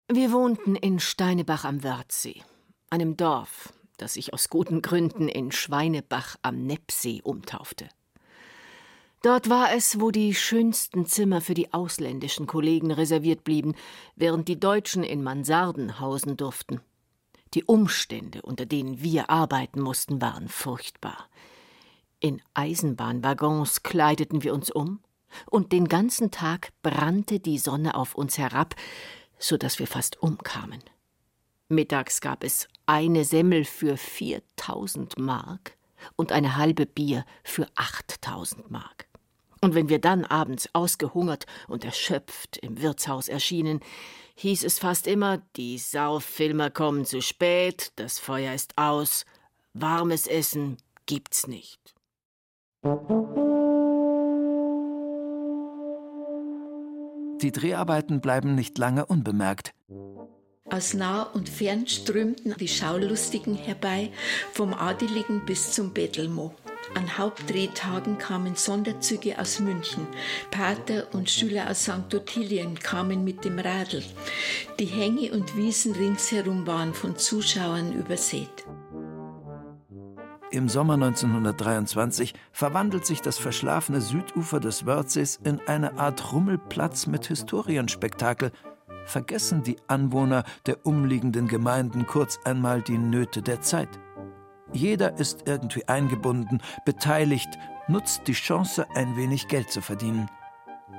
[0.09, 2.43] Wir wohnten in Steinebach am Wörthsee,
[2.91, 7.88] einem Dorf, das sich aus guten Gründen in Schweinebach am Neppsee umtaufte.
[9.23, 13.75] Dort war es, wo die schönsten Zimmer für die ausländischen Kollegen reserviert blieben,
[14.17, 16.81] während die Deutschen in Mansarden hausen durften.
[17.55, 21.29] Die Umstände, unter denen wir arbeiten mussten, waren furchtbar.
[22.19, 25.01] In Eisenbahnwaggons kleideten wir uns um,
[25.51, 28.75] und den ganzen Tag brannte die Sonne auf uns herab,
[29.43, 30.83] so dass wir fast umkamen.
[31.69, 35.77] Mittags gab es eine Semmel für 4000 Mark
[36.17, 39.07] und eine halbe Bier für 8000 Mark.
[39.61, 43.81] Und wenn wir dann abends ausgehungert und erschöpft im Wirtshaus erschienen,
[44.35, 49.25] hieß es fast immer, die Sauffilmer kommen zu spät, das Feuer ist aus,
[49.73, 51.95] warmes Essen gibt's nicht.
[57.43, 59.75] Die Dreharbeiten bleiben nicht lange unbemerkt.
[60.71, 64.11] Aus nah und fern strömten die Schaulustigen herbei,
[64.53, 66.55] vom Adeligen bis zum Bettelmo.
[66.95, 70.07] An Hauptdrehtagen kamen Sonderzüge aus München.
[70.51, 72.15] Pater und Schüler aus St.
[72.15, 74.03] Ottilien kamen mit dem Radl.
[74.79, 78.65] Die Hänge und Wiesen ringsherum waren von Zuschauern übersät.
[80.53, 87.25] Im Sommer 1923 verwandelt sich das verschlafene Südufer des Wörthsees in eine Art Rummelplatz mit
[87.25, 88.53] Historienspektakel.
[89.07, 93.88] Vergessen die Anwohner der umliegenden Gemeinden kurz einmal die Nöte der Zeit.
[94.75, 97.49] Jeder ist irgendwie eingebunden, beteiligt,
[97.88, 100.29] nutzt die Chance, ein wenig Geld zu verdienen.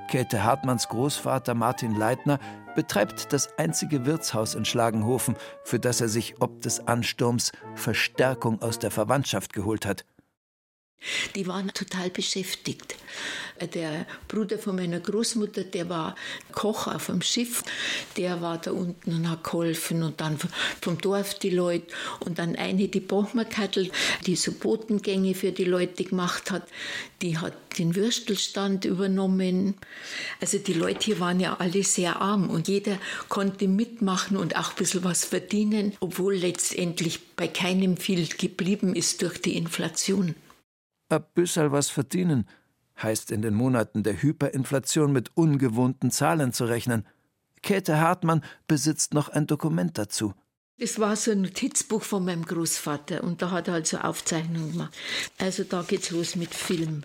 [0.09, 2.39] Käthe Hartmanns Großvater Martin Leitner
[2.75, 8.79] betreibt das einzige Wirtshaus in Schlagenhofen, für das er sich ob des Ansturms Verstärkung aus
[8.79, 10.05] der Verwandtschaft geholt hat.
[11.35, 12.95] Die waren total beschäftigt.
[13.73, 16.15] Der Bruder von meiner Großmutter, der war
[16.51, 17.63] Koch auf dem Schiff,
[18.17, 20.39] der war da unten und hat geholfen und dann
[20.81, 21.87] vom Dorf die Leute
[22.19, 23.91] und dann eine, die Bochmerkattel,
[24.25, 26.67] die so Botengänge für die Leute gemacht hat,
[27.21, 29.75] die hat den Würstelstand übernommen.
[30.41, 32.97] Also die Leute hier waren ja alle sehr arm und jeder
[33.29, 39.21] konnte mitmachen und auch ein bisschen was verdienen, obwohl letztendlich bei keinem viel geblieben ist
[39.21, 40.35] durch die Inflation.
[41.13, 42.47] Ein bisschen was verdienen
[43.01, 47.05] heißt in den Monaten der Hyperinflation mit ungewohnten Zahlen zu rechnen.
[47.61, 50.33] Käthe Hartmann besitzt noch ein Dokument dazu.
[50.77, 54.93] Es war so ein Notizbuch von meinem Großvater und da hat er also Aufzeichnungen gemacht.
[55.37, 57.03] Also da geht's los mit Film.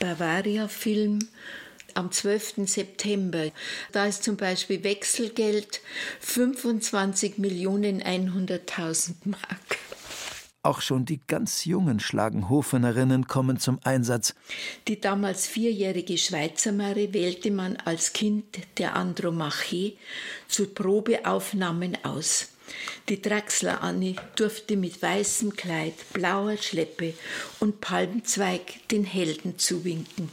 [0.00, 1.20] Bavaria-Film
[1.94, 2.66] am 12.
[2.66, 3.50] September.
[3.92, 5.80] Da ist zum Beispiel Wechselgeld
[6.22, 9.65] 25.100.000 Mark.
[10.66, 14.34] Auch schon die ganz jungen Schlagenhofenerinnen kommen zum Einsatz.
[14.88, 19.92] Die damals vierjährige Schweizer Mare wählte man als Kind der Andromache
[20.48, 22.48] zu Probeaufnahmen aus.
[23.08, 27.14] Die Draxler Annie durfte mit weißem Kleid, blauer Schleppe
[27.60, 30.30] und Palmzweig den Helden zuwinken.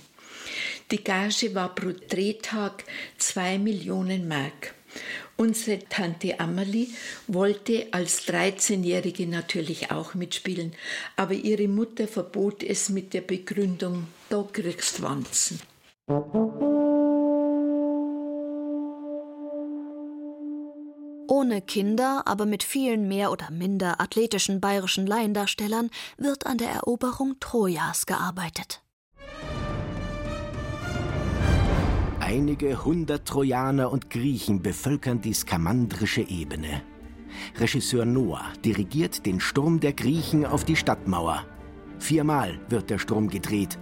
[0.89, 2.85] Die Gage war pro Drehtag
[3.19, 4.73] zwei Millionen Mark.
[5.36, 6.88] Unsere Tante Amalie
[7.27, 10.73] wollte als 13-Jährige natürlich auch mitspielen,
[11.15, 15.60] aber ihre Mutter verbot es mit der Begründung, da kriegst Wanzen.
[21.27, 27.39] Ohne Kinder, aber mit vielen mehr oder minder athletischen bayerischen Laiendarstellern wird an der Eroberung
[27.39, 28.82] Trojas gearbeitet.
[32.33, 36.81] Einige hundert Trojaner und Griechen bevölkern die skamandrische Ebene.
[37.59, 41.45] Regisseur Noah dirigiert den Sturm der Griechen auf die Stadtmauer.
[41.99, 43.77] Viermal wird der Sturm gedreht.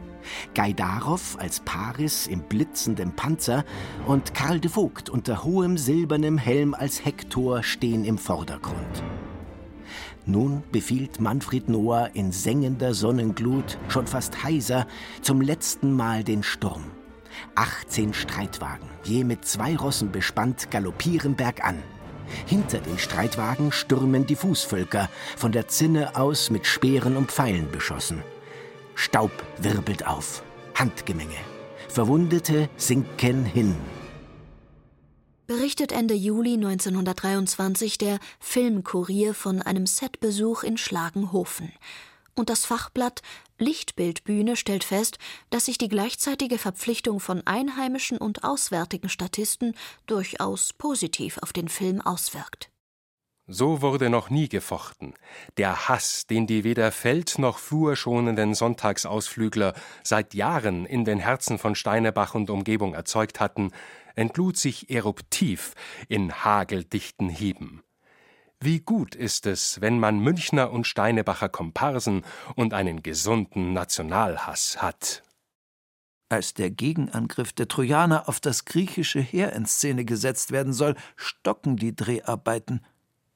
[0.54, 3.64] Gaidarov als Paris im blitzenden Panzer
[4.06, 9.02] und Karl de Vogt unter hohem silbernem Helm als Hektor stehen im Vordergrund.
[10.26, 14.88] Nun befiehlt Manfred Noah in sengender Sonnenglut, schon fast heiser,
[15.22, 16.84] zum letzten Mal den Sturm.
[17.56, 21.82] 18 Streitwagen, je mit zwei Rossen bespannt, galoppieren bergan.
[22.46, 28.24] Hinter den Streitwagen stürmen die Fußvölker, von der Zinne aus mit Speeren und Pfeilen beschossen.
[28.96, 30.44] Staub wirbelt auf,
[30.76, 31.38] Handgemenge.
[31.90, 33.76] Verwundete sinken hin.
[35.48, 41.74] Berichtet Ende Juli 1923 der Filmkurier von einem Setbesuch in Schlagenhofen
[42.36, 43.22] und das Fachblatt
[43.62, 45.18] Lichtbildbühne stellt fest,
[45.50, 49.76] dass sich die gleichzeitige Verpflichtung von einheimischen und auswärtigen Statisten
[50.08, 52.72] durchaus positiv auf den Film auswirkt.
[53.48, 55.14] So wurde noch nie gefochten.
[55.58, 61.76] Der Hass, den die weder feld- noch flurschonenden Sonntagsausflügler seit Jahren in den Herzen von
[61.76, 63.72] Steinebach und Umgebung erzeugt hatten,
[64.16, 65.74] entlud sich eruptiv
[66.08, 67.82] in hageldichten Hieben.
[68.64, 72.24] Wie gut ist es, wenn man Münchner und Steinebacher Komparsen
[72.56, 75.24] und einen gesunden Nationalhass hat.
[76.30, 81.76] Als der Gegenangriff der Trojaner auf das griechische Heer in Szene gesetzt werden soll, stocken
[81.76, 82.86] die Dreharbeiten.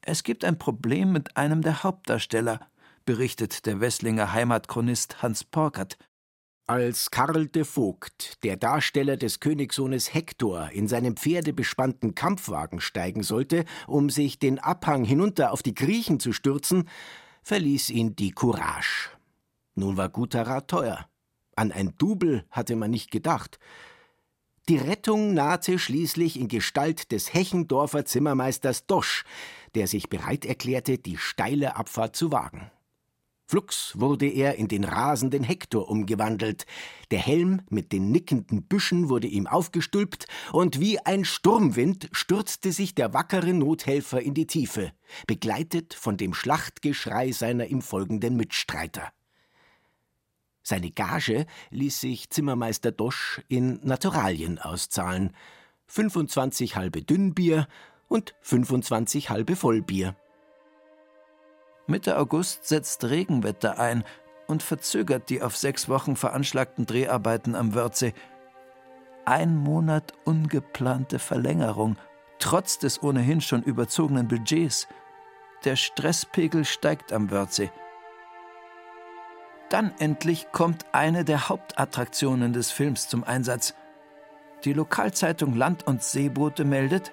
[0.02, 2.60] Es gibt ein Problem mit einem der Hauptdarsteller,
[3.04, 5.98] berichtet der Wesslinger Heimatchronist Hans Porkert.
[6.68, 13.66] Als Karl de Vogt, der Darsteller des Königssohnes Hektor, in seinem pferdebespannten Kampfwagen steigen sollte,
[13.86, 16.90] um sich den Abhang hinunter auf die Griechen zu stürzen,
[17.44, 19.12] verließ ihn die Courage.
[19.76, 21.08] Nun war guter Rat teuer.
[21.56, 23.60] An ein Double hatte man nicht gedacht.
[24.68, 29.24] Die Rettung nahte schließlich in Gestalt des Hechendorfer Zimmermeisters Dosch,
[29.76, 32.72] der sich bereit erklärte, die steile Abfahrt zu wagen.
[33.48, 36.66] Flugs wurde er in den rasenden Hektor umgewandelt,
[37.12, 42.96] der Helm mit den nickenden Büschen wurde ihm aufgestülpt, und wie ein Sturmwind stürzte sich
[42.96, 44.92] der wackere Nothelfer in die Tiefe,
[45.28, 49.12] begleitet von dem Schlachtgeschrei seiner ihm folgenden Mitstreiter.
[50.64, 55.36] Seine Gage ließ sich Zimmermeister Dosch in Naturalien auszahlen:
[55.86, 57.68] 25 halbe Dünnbier
[58.08, 60.16] und 25 halbe Vollbier.
[61.88, 64.04] Mitte August setzt Regenwetter ein
[64.48, 68.14] und verzögert die auf sechs Wochen veranschlagten Dreharbeiten am Wörthsee.
[69.26, 71.98] Ein Monat ungeplante Verlängerung,
[72.40, 74.88] trotz des ohnehin schon überzogenen Budgets.
[75.64, 77.72] Der Stresspegel steigt am Wörthsee.
[79.70, 83.74] Dann endlich kommt eine der Hauptattraktionen des Films zum Einsatz.
[84.64, 87.12] Die Lokalzeitung Land und Seeboote meldet,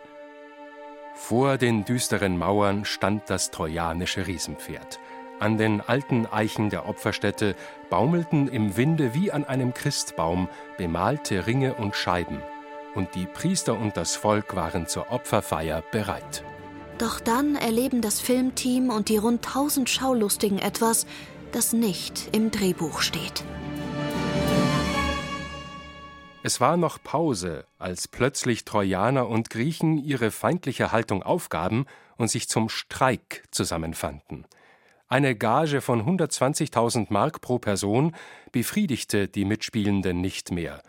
[1.14, 5.00] vor den düsteren Mauern stand das trojanische Riesenpferd.
[5.40, 7.56] An den alten Eichen der Opferstätte
[7.90, 10.48] baumelten im Winde wie an einem Christbaum
[10.78, 12.40] bemalte Ringe und Scheiben,
[12.94, 16.44] und die Priester und das Volk waren zur Opferfeier bereit.
[16.98, 21.06] Doch dann erleben das Filmteam und die rund 1000 Schaulustigen etwas,
[21.50, 23.42] das nicht im Drehbuch steht.
[26.44, 31.86] Es war noch Pause, als plötzlich Trojaner und Griechen ihre feindliche Haltung aufgaben
[32.16, 34.44] und sich zum Streik zusammenfanden.
[35.06, 38.16] Eine Gage von 120.000 Mark pro Person
[38.50, 40.82] befriedigte die Mitspielenden nicht mehr,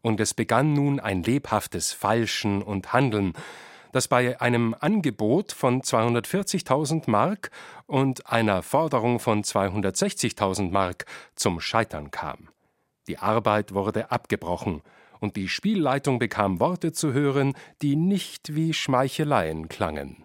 [0.00, 3.32] und es begann nun ein lebhaftes Feilschen und Handeln,
[3.90, 7.50] das bei einem Angebot von 240.000 Mark
[7.86, 12.48] und einer Forderung von 260.000 Mark zum Scheitern kam.
[13.08, 14.82] Die Arbeit wurde abgebrochen,
[15.20, 20.24] und die Spielleitung bekam Worte zu hören, die nicht wie Schmeicheleien klangen.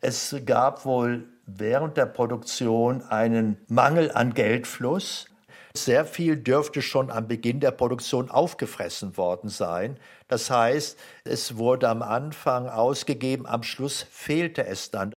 [0.00, 5.26] Es gab wohl während der Produktion einen Mangel an Geldfluss.
[5.74, 9.98] Sehr viel dürfte schon am Beginn der Produktion aufgefressen worden sein.
[10.28, 15.12] Das heißt, es wurde am Anfang ausgegeben, am Schluss fehlte es dann.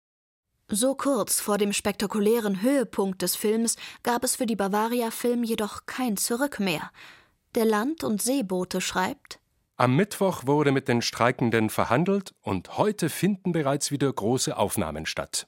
[0.71, 5.85] So kurz vor dem spektakulären Höhepunkt des Films gab es für die Bavaria Film jedoch
[5.85, 6.89] kein Zurück mehr.
[7.55, 9.39] Der Land- und Seebote schreibt
[9.77, 15.47] Am Mittwoch wurde mit den Streikenden verhandelt und heute finden bereits wieder große Aufnahmen statt.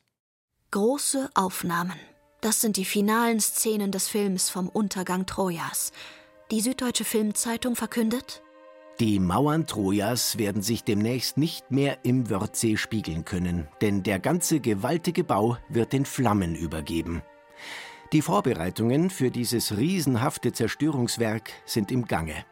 [0.71, 1.99] Große Aufnahmen.
[2.41, 5.91] Das sind die finalen Szenen des Films vom Untergang Trojas.
[6.51, 8.41] Die Süddeutsche Filmzeitung verkündet
[8.99, 14.59] die Mauern Trojas werden sich demnächst nicht mehr im Wörthsee spiegeln können, denn der ganze
[14.59, 17.21] gewaltige Bau wird in Flammen übergeben.
[18.13, 22.45] Die Vorbereitungen für dieses riesenhafte Zerstörungswerk sind im Gange.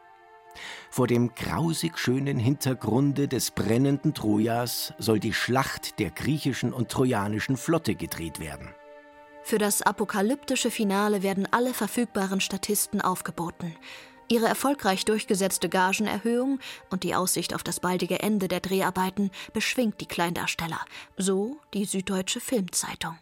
[0.90, 7.56] Vor dem grausig schönen Hintergrunde des brennenden Trojas soll die Schlacht der griechischen und trojanischen
[7.56, 8.70] Flotte gedreht werden.
[9.44, 13.76] Für das apokalyptische Finale werden alle verfügbaren Statisten aufgeboten.
[14.28, 20.08] Ihre erfolgreich durchgesetzte Gagenerhöhung und die Aussicht auf das baldige Ende der Dreharbeiten beschwingt die
[20.08, 20.80] Kleindarsteller,
[21.16, 23.18] so die Süddeutsche Filmzeitung.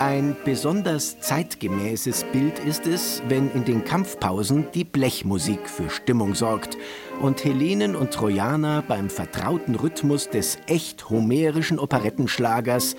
[0.00, 6.76] Ein besonders zeitgemäßes Bild ist es, wenn in den Kampfpausen die Blechmusik für Stimmung sorgt
[7.20, 12.96] und Hellenen und Trojaner beim vertrauten Rhythmus des echt homerischen Operettenschlagers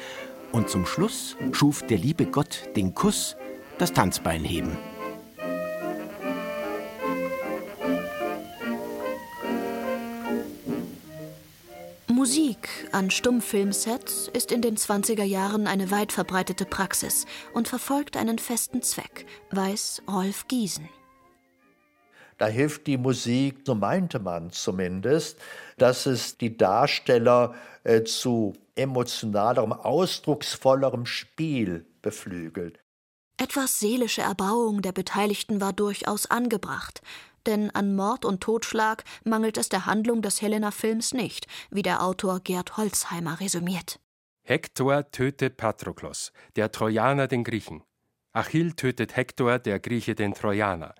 [0.53, 3.35] und zum Schluss schuf der liebe Gott den Kuss
[3.77, 4.77] das Tanzbein heben.
[12.95, 18.81] An Stummfilmsets ist in den 20er Jahren eine weit verbreitete Praxis und verfolgt einen festen
[18.81, 20.87] Zweck, weiß Rolf Giesen.
[22.37, 25.37] Da hilft die Musik, so meinte man zumindest,
[25.77, 32.79] dass es die Darsteller äh, zu emotionalerem, ausdrucksvollerem Spiel beflügelt.
[33.35, 37.01] Etwas seelische Erbauung der Beteiligten war durchaus angebracht,
[37.47, 42.39] denn an Mord und Totschlag mangelt es der Handlung des Helena-Films nicht, wie der Autor
[42.39, 43.99] Gerd Holzheimer resümiert.
[44.43, 47.83] Hektor tötet Patroklos, der Trojaner den Griechen.
[48.31, 50.93] Achill tötet Hektor, der Grieche den Trojaner.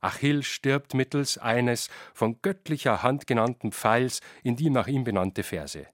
[0.00, 5.86] Achill stirbt mittels eines von göttlicher Hand genannten Pfeils in die nach ihm benannte Verse.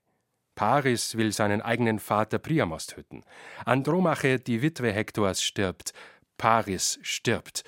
[0.54, 3.24] Paris will seinen eigenen Vater Priamos töten.
[3.64, 5.92] Andromache, die Witwe Hektors, stirbt.
[6.36, 7.64] Paris stirbt.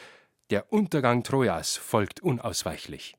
[0.50, 3.16] Der Untergang Trojas folgt unausweichlich.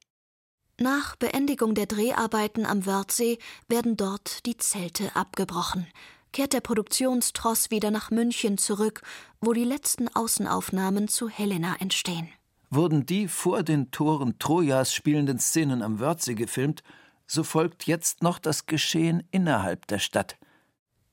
[0.80, 5.88] Nach Beendigung der Dreharbeiten am Wörthsee werden dort die Zelte abgebrochen.
[6.34, 9.02] Kehrt der Produktionstross wieder nach München zurück,
[9.42, 12.28] wo die letzten Außenaufnahmen zu Helena entstehen.
[12.70, 16.84] Wurden die vor den Toren Trojas spielenden Szenen am Wörthsee gefilmt,
[17.26, 20.38] so folgt jetzt noch das Geschehen innerhalb der Stadt.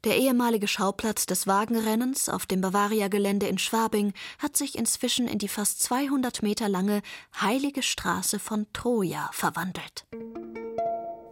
[0.04, 5.46] Der ehemalige Schauplatz des Wagenrennens auf dem Bavaria-Gelände in Schwabing hat sich inzwischen in die
[5.46, 7.02] fast 200 Meter lange
[7.40, 10.04] Heilige Straße von Troja verwandelt.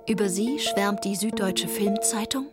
[0.09, 2.47] Über sie schwärmt die Süddeutsche Filmzeitung.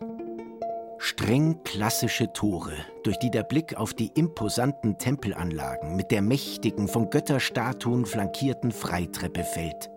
[0.98, 7.12] Streng klassische Tore, durch die der Blick auf die imposanten Tempelanlagen mit der mächtigen, von
[7.12, 9.92] Götterstatuen flankierten Freitreppe fällt.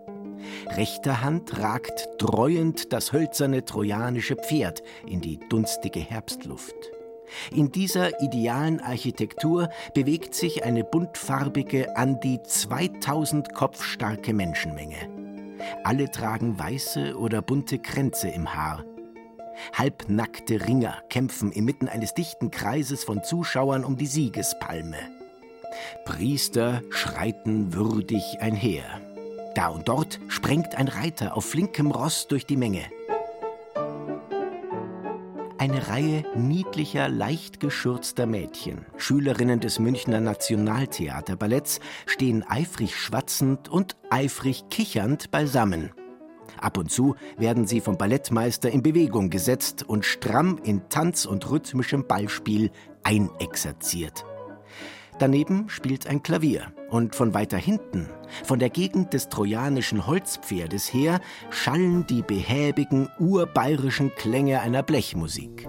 [0.75, 6.75] Rechter Hand ragt dreuend das hölzerne trojanische Pferd in die dunstige Herbstluft.
[7.51, 14.97] In dieser idealen Architektur bewegt sich eine buntfarbige, an die 2000 Kopf starke Menschenmenge.
[15.83, 18.83] Alle tragen weiße oder bunte Kränze im Haar.
[19.73, 24.97] Halbnackte Ringer kämpfen inmitten eines dichten Kreises von Zuschauern um die Siegespalme.
[26.05, 29.10] Priester schreiten würdig einher.
[29.55, 32.83] Da und dort sprengt ein Reiter auf flinkem Ross durch die Menge.
[35.57, 44.69] Eine Reihe niedlicher, leicht geschürzter Mädchen, Schülerinnen des Münchner Nationaltheaterballetts, stehen eifrig schwatzend und eifrig
[44.69, 45.91] kichernd beisammen.
[46.59, 51.49] Ab und zu werden sie vom Ballettmeister in Bewegung gesetzt und stramm in Tanz und
[51.49, 52.71] rhythmischem Ballspiel
[53.03, 54.25] einexerziert.
[55.19, 58.09] Daneben spielt ein Klavier und von weiter hinten,
[58.43, 65.67] von der Gegend des trojanischen Holzpferdes her, schallen die behäbigen urbayerischen Klänge einer Blechmusik.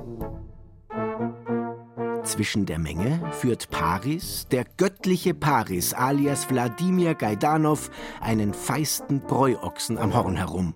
[2.25, 7.91] Zwischen der Menge führt Paris, der göttliche Paris alias Wladimir Gaidanov,
[8.21, 10.75] einen feisten Bräuochsen am Horn herum.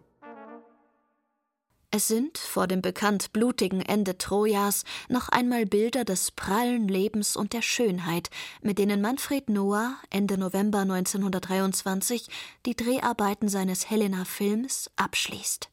[1.92, 7.52] Es sind vor dem bekannt blutigen Ende Trojas noch einmal Bilder des prallen Lebens und
[7.52, 8.28] der Schönheit,
[8.60, 12.28] mit denen Manfred Noah Ende November 1923
[12.66, 15.70] die Dreharbeiten seines Helena-Films abschließt.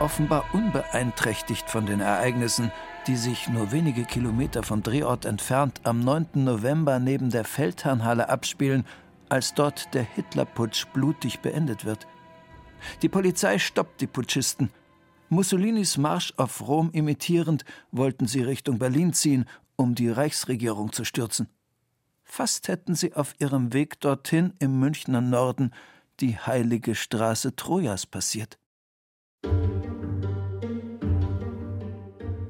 [0.00, 2.70] Offenbar unbeeinträchtigt von den Ereignissen,
[3.06, 6.44] die sich nur wenige Kilometer vom Drehort entfernt am 9.
[6.44, 8.86] November neben der Feldherrnhalle abspielen,
[9.30, 12.06] als dort der Hitlerputsch blutig beendet wird–
[13.02, 14.70] die Polizei stoppt die Putschisten.
[15.28, 19.44] Mussolinis Marsch auf Rom imitierend wollten sie Richtung Berlin ziehen,
[19.76, 21.48] um die Reichsregierung zu stürzen.
[22.24, 25.72] Fast hätten sie auf ihrem Weg dorthin im Münchner Norden
[26.20, 28.58] die heilige Straße Trojas passiert.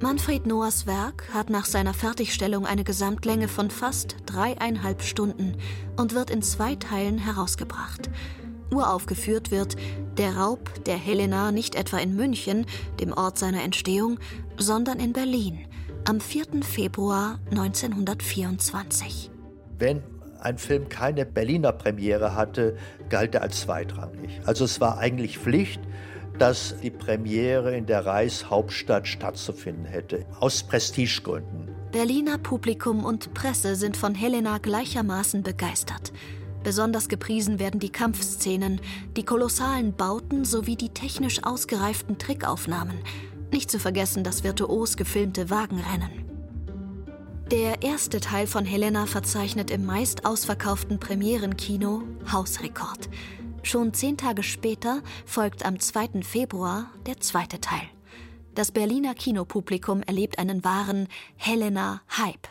[0.02, 5.56] Manfred Noahs Werk hat nach seiner Fertigstellung eine Gesamtlänge von fast dreieinhalb Stunden
[5.96, 8.10] und wird in zwei Teilen herausgebracht
[8.70, 9.76] uraufgeführt wird,
[10.18, 12.66] der Raub der Helena nicht etwa in München,
[13.00, 14.18] dem Ort seiner Entstehung,
[14.56, 15.66] sondern in Berlin
[16.04, 16.62] am 4.
[16.62, 19.30] Februar 1924.
[19.78, 20.02] Wenn
[20.40, 22.76] ein Film keine Berliner Premiere hatte,
[23.08, 24.40] galt er als zweitrangig.
[24.44, 25.80] Also es war eigentlich Pflicht,
[26.38, 31.68] dass die Premiere in der Reichshauptstadt stattzufinden hätte, aus Prestigegründen.
[31.92, 36.12] Berliner Publikum und Presse sind von Helena gleichermaßen begeistert.
[36.62, 38.80] Besonders gepriesen werden die Kampfszenen,
[39.16, 42.98] die kolossalen Bauten sowie die technisch ausgereiften Trickaufnahmen.
[43.50, 46.10] Nicht zu vergessen das virtuos gefilmte Wagenrennen.
[47.50, 53.08] Der erste Teil von Helena verzeichnet im meist ausverkauften Premierenkino Hausrekord.
[53.62, 56.22] Schon zehn Tage später folgt am 2.
[56.22, 57.82] Februar der zweite Teil.
[58.54, 62.48] Das Berliner Kinopublikum erlebt einen wahren Helena-Hype.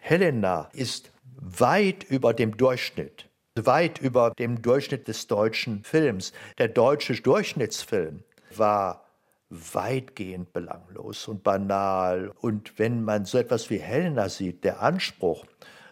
[0.00, 1.11] Helena ist
[1.42, 6.32] weit über dem Durchschnitt, weit über dem Durchschnitt des deutschen Films.
[6.58, 8.22] Der deutsche Durchschnittsfilm
[8.56, 9.04] war
[9.50, 12.32] weitgehend belanglos und banal.
[12.40, 15.44] Und wenn man so etwas wie Helena sieht, der Anspruch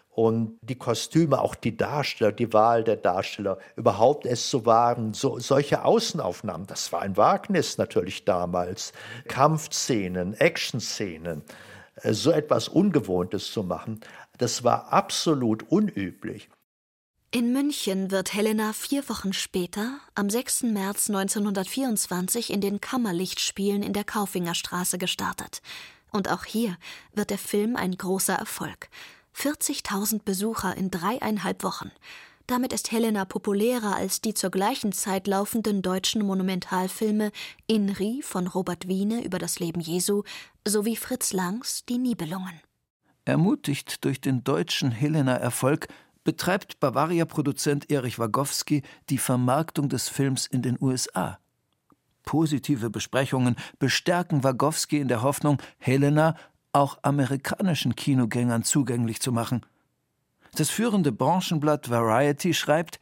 [0.09, 5.37] und die Kostüme, auch die Darsteller, die Wahl der Darsteller, überhaupt es zu wagen, so,
[5.39, 8.93] solche Außenaufnahmen, das war ein Wagnis natürlich damals.
[9.27, 11.43] Kampfszenen, Actionszenen,
[12.01, 14.01] äh, so etwas Ungewohntes zu machen.
[14.41, 16.49] Das war absolut unüblich.
[17.29, 20.63] In München wird Helena vier Wochen später, am 6.
[20.63, 25.61] März 1924, in den Kammerlichtspielen in der Kaufingerstraße gestartet.
[26.09, 26.75] Und auch hier
[27.13, 28.89] wird der Film ein großer Erfolg.
[29.35, 31.91] 40.000 Besucher in dreieinhalb Wochen.
[32.47, 37.31] Damit ist Helena populärer als die zur gleichen Zeit laufenden deutschen Monumentalfilme
[37.67, 40.23] Inri von Robert Wiene über das Leben Jesu
[40.67, 42.59] sowie Fritz Langs Die Nibelungen.
[43.25, 45.87] Ermutigt durch den deutschen Helena-Erfolg
[46.23, 51.39] betreibt Bavaria-Produzent Erich Wagowski die Vermarktung des Films in den USA.
[52.23, 56.35] Positive Besprechungen bestärken Wagowski in der Hoffnung, Helena
[56.73, 59.65] auch amerikanischen Kinogängern zugänglich zu machen.
[60.55, 62.99] Das führende Branchenblatt Variety schreibt,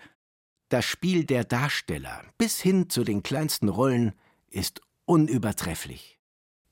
[0.69, 4.13] das Spiel der Darsteller bis hin zu den kleinsten Rollen
[4.49, 6.19] ist unübertrefflich.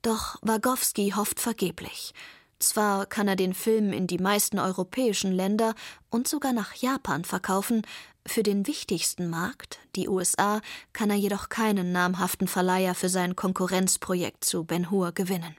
[0.02, 2.14] Doch Wagowski hofft vergeblich.
[2.58, 5.74] Zwar kann er den Film in die meisten europäischen Länder
[6.10, 7.82] und sogar nach Japan verkaufen,
[8.26, 10.60] für den wichtigsten Markt, die USA,
[10.92, 15.56] kann er jedoch keinen namhaften Verleiher für sein Konkurrenzprojekt zu Ben Hur gewinnen.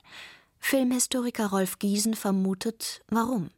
[0.59, 3.49] Filmhistoriker Rolf Giesen vermutet, warum.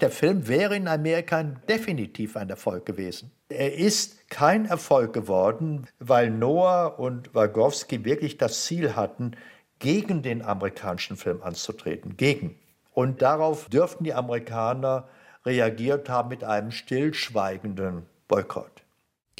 [0.00, 3.30] Der Film wäre in Amerika definitiv ein Erfolg gewesen.
[3.48, 9.36] Er ist kein Erfolg geworden, weil Noah und Wagowski wirklich das Ziel hatten,
[9.78, 12.16] gegen den amerikanischen Film anzutreten.
[12.16, 12.56] Gegen.
[12.92, 15.08] Und darauf dürften die Amerikaner
[15.44, 18.82] reagiert haben mit einem stillschweigenden Boykott.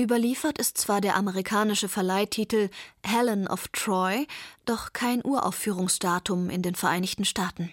[0.01, 2.71] Überliefert ist zwar der amerikanische Verleihtitel
[3.05, 4.27] Helen of Troy,
[4.65, 7.71] doch kein Uraufführungsdatum in den Vereinigten Staaten.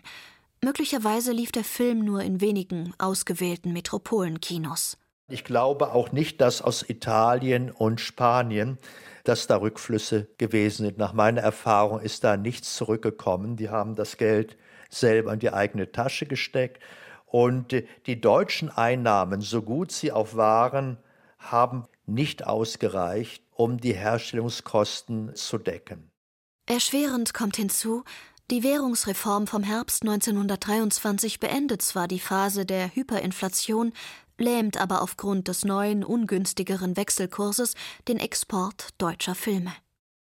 [0.62, 4.98] Möglicherweise lief der Film nur in wenigen ausgewählten Metropolenkinos.
[5.30, 8.78] Ich glaube auch nicht, dass aus Italien und Spanien,
[9.24, 10.98] dass da Rückflüsse gewesen sind.
[10.98, 13.56] Nach meiner Erfahrung ist da nichts zurückgekommen.
[13.56, 14.58] Die haben das Geld
[14.90, 16.82] selber in die eigene Tasche gesteckt.
[17.26, 17.76] Und
[18.08, 20.98] die deutschen Einnahmen, so gut sie auch waren,
[21.38, 26.12] haben nicht ausgereicht, um die Herstellungskosten zu decken.
[26.66, 28.04] Erschwerend kommt hinzu,
[28.52, 33.94] die Währungsreform vom Herbst 1923 beendet zwar die Phase der Hyperinflation,
[34.40, 37.76] lähmt aber aufgrund des neuen, ungünstigeren Wechselkurses
[38.08, 39.72] den Export deutscher Filme.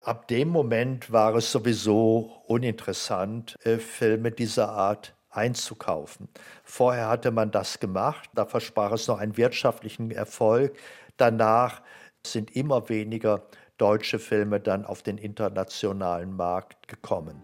[0.02, 6.28] Ab dem Moment war es sowieso uninteressant, äh, Filme dieser Art einzukaufen.
[6.64, 10.74] Vorher hatte man das gemacht, da versprach es noch einen wirtschaftlichen Erfolg.
[11.18, 11.82] Danach
[12.26, 13.42] sind immer weniger
[13.76, 17.42] deutsche Filme dann auf den internationalen Markt gekommen.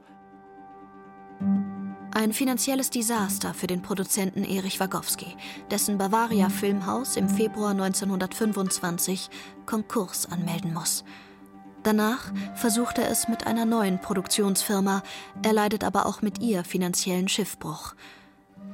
[2.13, 5.37] Ein finanzielles Desaster für den Produzenten Erich Wagowski,
[5.71, 9.29] dessen Bavaria Filmhaus im Februar 1925
[9.67, 11.05] Konkurs anmelden muss.
[11.87, 15.05] Danach versucht er es mit einer neuen Produktionsfirma,
[15.45, 17.95] er leidet aber auch mit ihr finanziellen Schiffbruch.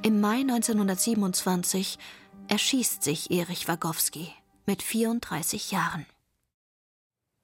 [0.01, 1.99] Im Mai 1927
[2.47, 4.33] erschießt sich Erich Wagowski
[4.65, 6.07] mit 34 Jahren.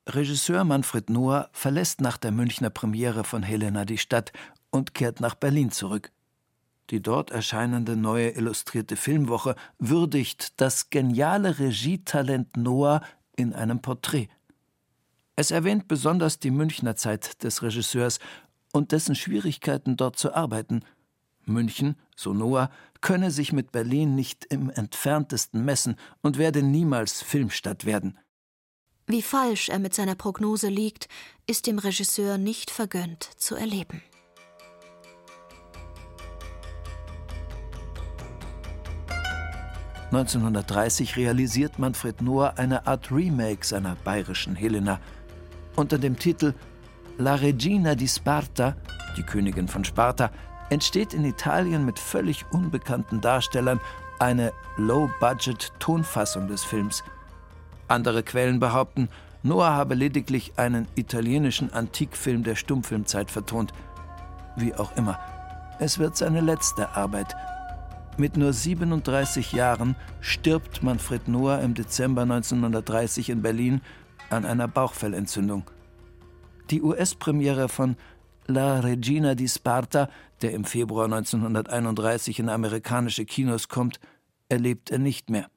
[0.07, 4.33] Regisseur Manfred Noah verlässt nach der Münchner Premiere von Helena die Stadt
[4.71, 6.11] und kehrt nach Berlin zurück.
[6.89, 13.03] Die dort erscheinende neue illustrierte Filmwoche würdigt das geniale Regietalent Noah
[13.35, 14.29] in einem Porträt.
[15.39, 18.19] Es erwähnt besonders die Münchner Zeit des Regisseurs
[18.73, 20.83] und dessen Schwierigkeiten dort zu arbeiten.
[21.45, 22.69] München, so Noah,
[22.99, 28.19] könne sich mit Berlin nicht im entferntesten messen und werde niemals Filmstadt werden.
[29.07, 31.07] Wie falsch er mit seiner Prognose liegt,
[31.47, 34.03] ist dem Regisseur nicht vergönnt zu erleben.
[40.11, 44.99] (1930) realisiert Manfred Noah eine Art Remake seiner bayerischen Helena–
[45.79, 46.53] unter dem Titel
[47.17, 48.75] La Regina di Sparta,
[49.17, 50.31] die Königin von Sparta,
[50.69, 53.79] entsteht in Italien mit völlig unbekannten Darstellern
[54.19, 57.03] eine Low-Budget-Tonfassung des Films.
[57.87, 59.09] Andere Quellen behaupten,
[59.41, 63.73] Noah habe lediglich einen italienischen Antikfilm der Stummfilmzeit vertont.
[64.55, 65.17] Wie auch immer,
[65.79, 67.35] es wird seine letzte Arbeit.
[68.17, 73.81] Mit nur 37 Jahren stirbt Manfred Noah im Dezember 1930 in Berlin
[74.29, 75.69] an einer Bauchfellentzündung.
[76.69, 77.95] Die US-Premiere von
[78.47, 80.09] La Regina di Sparta,
[80.41, 83.99] der im Februar 1931 in amerikanische Kinos kommt,
[84.49, 85.49] erlebt er nicht mehr.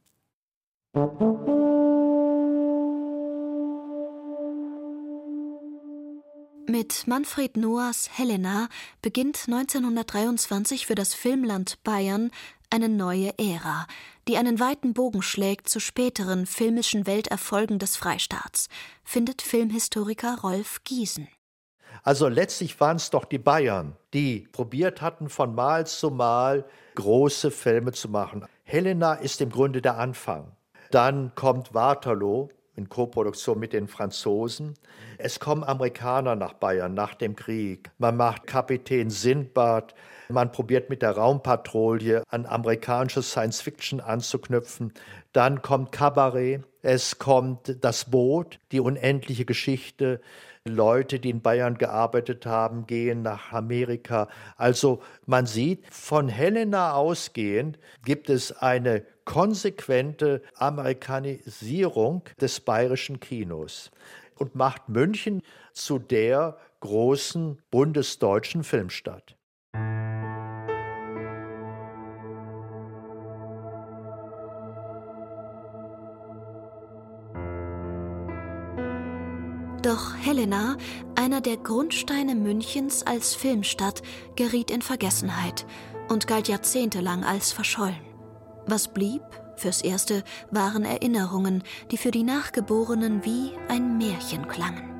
[6.68, 8.68] Mit Manfred Noahs Helena
[9.02, 12.30] beginnt 1923 für das Filmland Bayern
[12.72, 13.86] eine neue Ära,
[14.28, 18.68] die einen weiten Bogen schlägt zu späteren filmischen Welterfolgen des Freistaats,
[19.04, 21.28] findet Filmhistoriker Rolf Giesen.
[22.02, 26.64] Also letztlich waren es doch die Bayern, die probiert hatten, von Mal zu Mal
[26.94, 28.46] große Filme zu machen.
[28.64, 30.52] Helena ist im Grunde der Anfang.
[30.90, 34.74] Dann kommt Waterloo in Koproduktion mit den Franzosen.
[35.18, 37.90] Es kommen Amerikaner nach Bayern nach dem Krieg.
[37.98, 39.94] Man macht Kapitän Sindbad.
[40.28, 44.92] Man probiert mit der Raumpatrouille an amerikanische Science Fiction anzuknüpfen.
[45.32, 46.62] Dann kommt Cabaret.
[46.80, 50.20] Es kommt das Boot, die unendliche Geschichte.
[50.64, 54.28] Leute, die in Bayern gearbeitet haben, gehen nach Amerika.
[54.56, 63.90] Also man sieht, von Helena ausgehend gibt es eine konsequente Amerikanisierung des bayerischen Kinos
[64.36, 65.42] und macht München
[65.72, 69.36] zu der großen bundesdeutschen Filmstadt.
[79.82, 80.76] Doch Helena,
[81.16, 84.02] einer der Grundsteine Münchens als Filmstadt,
[84.36, 85.66] geriet in Vergessenheit
[86.08, 88.11] und galt jahrzehntelang als verschollen.
[88.66, 89.22] Was blieb?
[89.56, 94.92] Fürs Erste waren Erinnerungen, die für die Nachgeborenen wie ein Märchen klangen.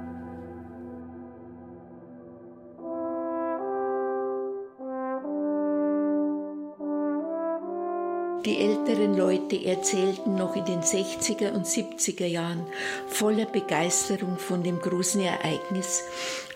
[8.45, 12.67] Die älteren Leute erzählten noch in den 60er und 70er Jahren
[13.07, 16.03] voller Begeisterung von dem großen Ereignis,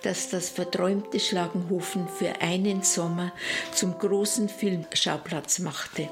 [0.02, 3.32] das das verträumte Schlagenhofen für einen Sommer
[3.72, 6.09] zum großen Filmschauplatz machte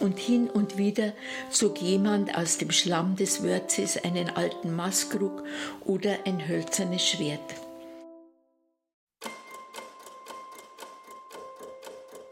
[0.00, 1.12] und hin und wieder
[1.50, 5.42] zog jemand aus dem Schlamm des Wörzes einen alten Maskrug
[5.84, 7.54] oder ein hölzernes Schwert.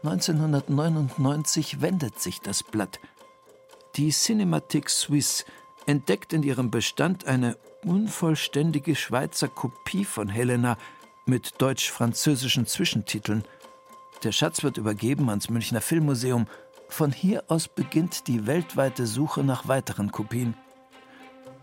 [0.03, 2.99] (1999) wendet sich das Blatt.
[3.95, 5.45] Die Cinémathèque Suisse
[5.87, 10.77] entdeckt in ihrem Bestand eine unvollständige Schweizer Kopie von Helena
[11.25, 13.43] mit deutsch-französischen Zwischentiteln.
[14.23, 16.47] Der Schatz wird übergeben ans Münchner Filmmuseum
[16.87, 20.55] von hier aus beginnt die weltweite Suche nach weiteren Kopien.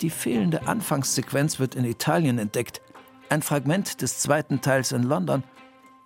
[0.00, 2.80] Die fehlende Anfangssequenz wird in Italien entdeckt,
[3.28, 5.42] ein Fragment des zweiten Teils in London.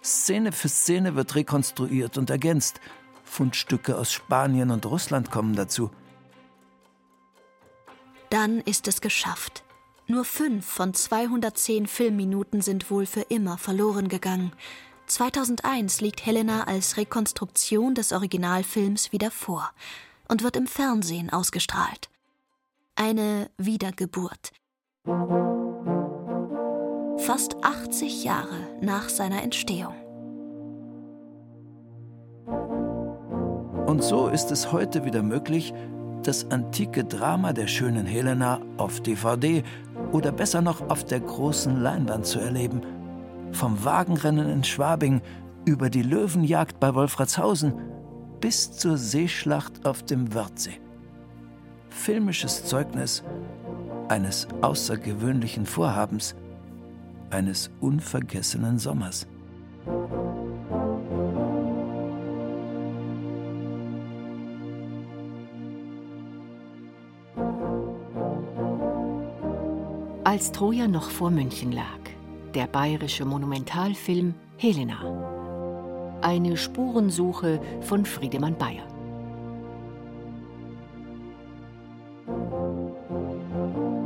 [0.04, 2.80] Szene für Szene wird rekonstruiert und ergänzt.
[3.24, 5.90] Fundstücke aus Spanien und Russland kommen dazu.
[8.30, 9.64] Dann ist es geschafft.
[10.06, 14.52] Nur fünf von 210 Filmminuten sind wohl für immer verloren gegangen.
[15.06, 19.70] 2001 liegt Helena als Rekonstruktion des Originalfilms wieder vor
[20.28, 22.10] und wird im Fernsehen ausgestrahlt.
[22.96, 24.52] Eine Wiedergeburt.
[27.18, 29.94] Fast 80 Jahre nach seiner Entstehung.
[33.86, 35.72] Und so ist es heute wieder möglich,
[36.22, 39.62] das antike Drama der schönen Helena auf DVD
[40.10, 42.80] oder besser noch auf der großen Leinwand zu erleben–
[43.52, 45.20] vom Wagenrennen in Schwabing
[45.64, 47.74] über die Löwenjagd bei Wolfratshausen
[48.40, 50.80] bis zur Seeschlacht auf dem Wörthsee.
[51.88, 53.24] Filmisches Zeugnis
[54.08, 56.34] eines außergewöhnlichen Vorhabens,
[57.30, 59.26] eines unvergessenen Sommers.
[70.24, 72.05] Als Troja noch vor München lag,
[72.56, 74.96] der bayerische Monumentalfilm Helena.
[76.22, 78.86] Eine Spurensuche von Friedemann Bayer.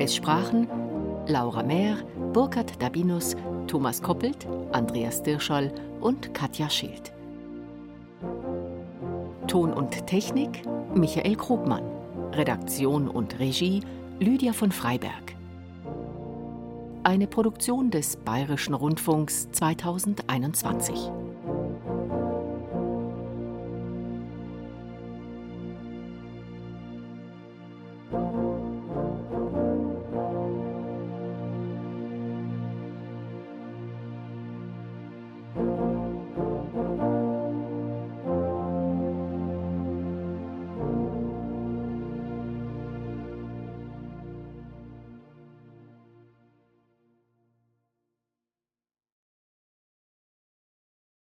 [0.00, 0.66] Es sprachen
[1.28, 1.98] Laura Mehr,
[2.32, 3.36] Burkhard Dabinus,
[3.68, 7.12] Thomas Koppelt, Andreas Dirschall und Katja Schild.
[9.46, 11.84] Ton und Technik Michael Krugmann.
[12.32, 13.80] Redaktion und Regie
[14.18, 15.39] Lydia von Freiberg
[17.04, 21.10] eine Produktion des Bayerischen Rundfunks 2021.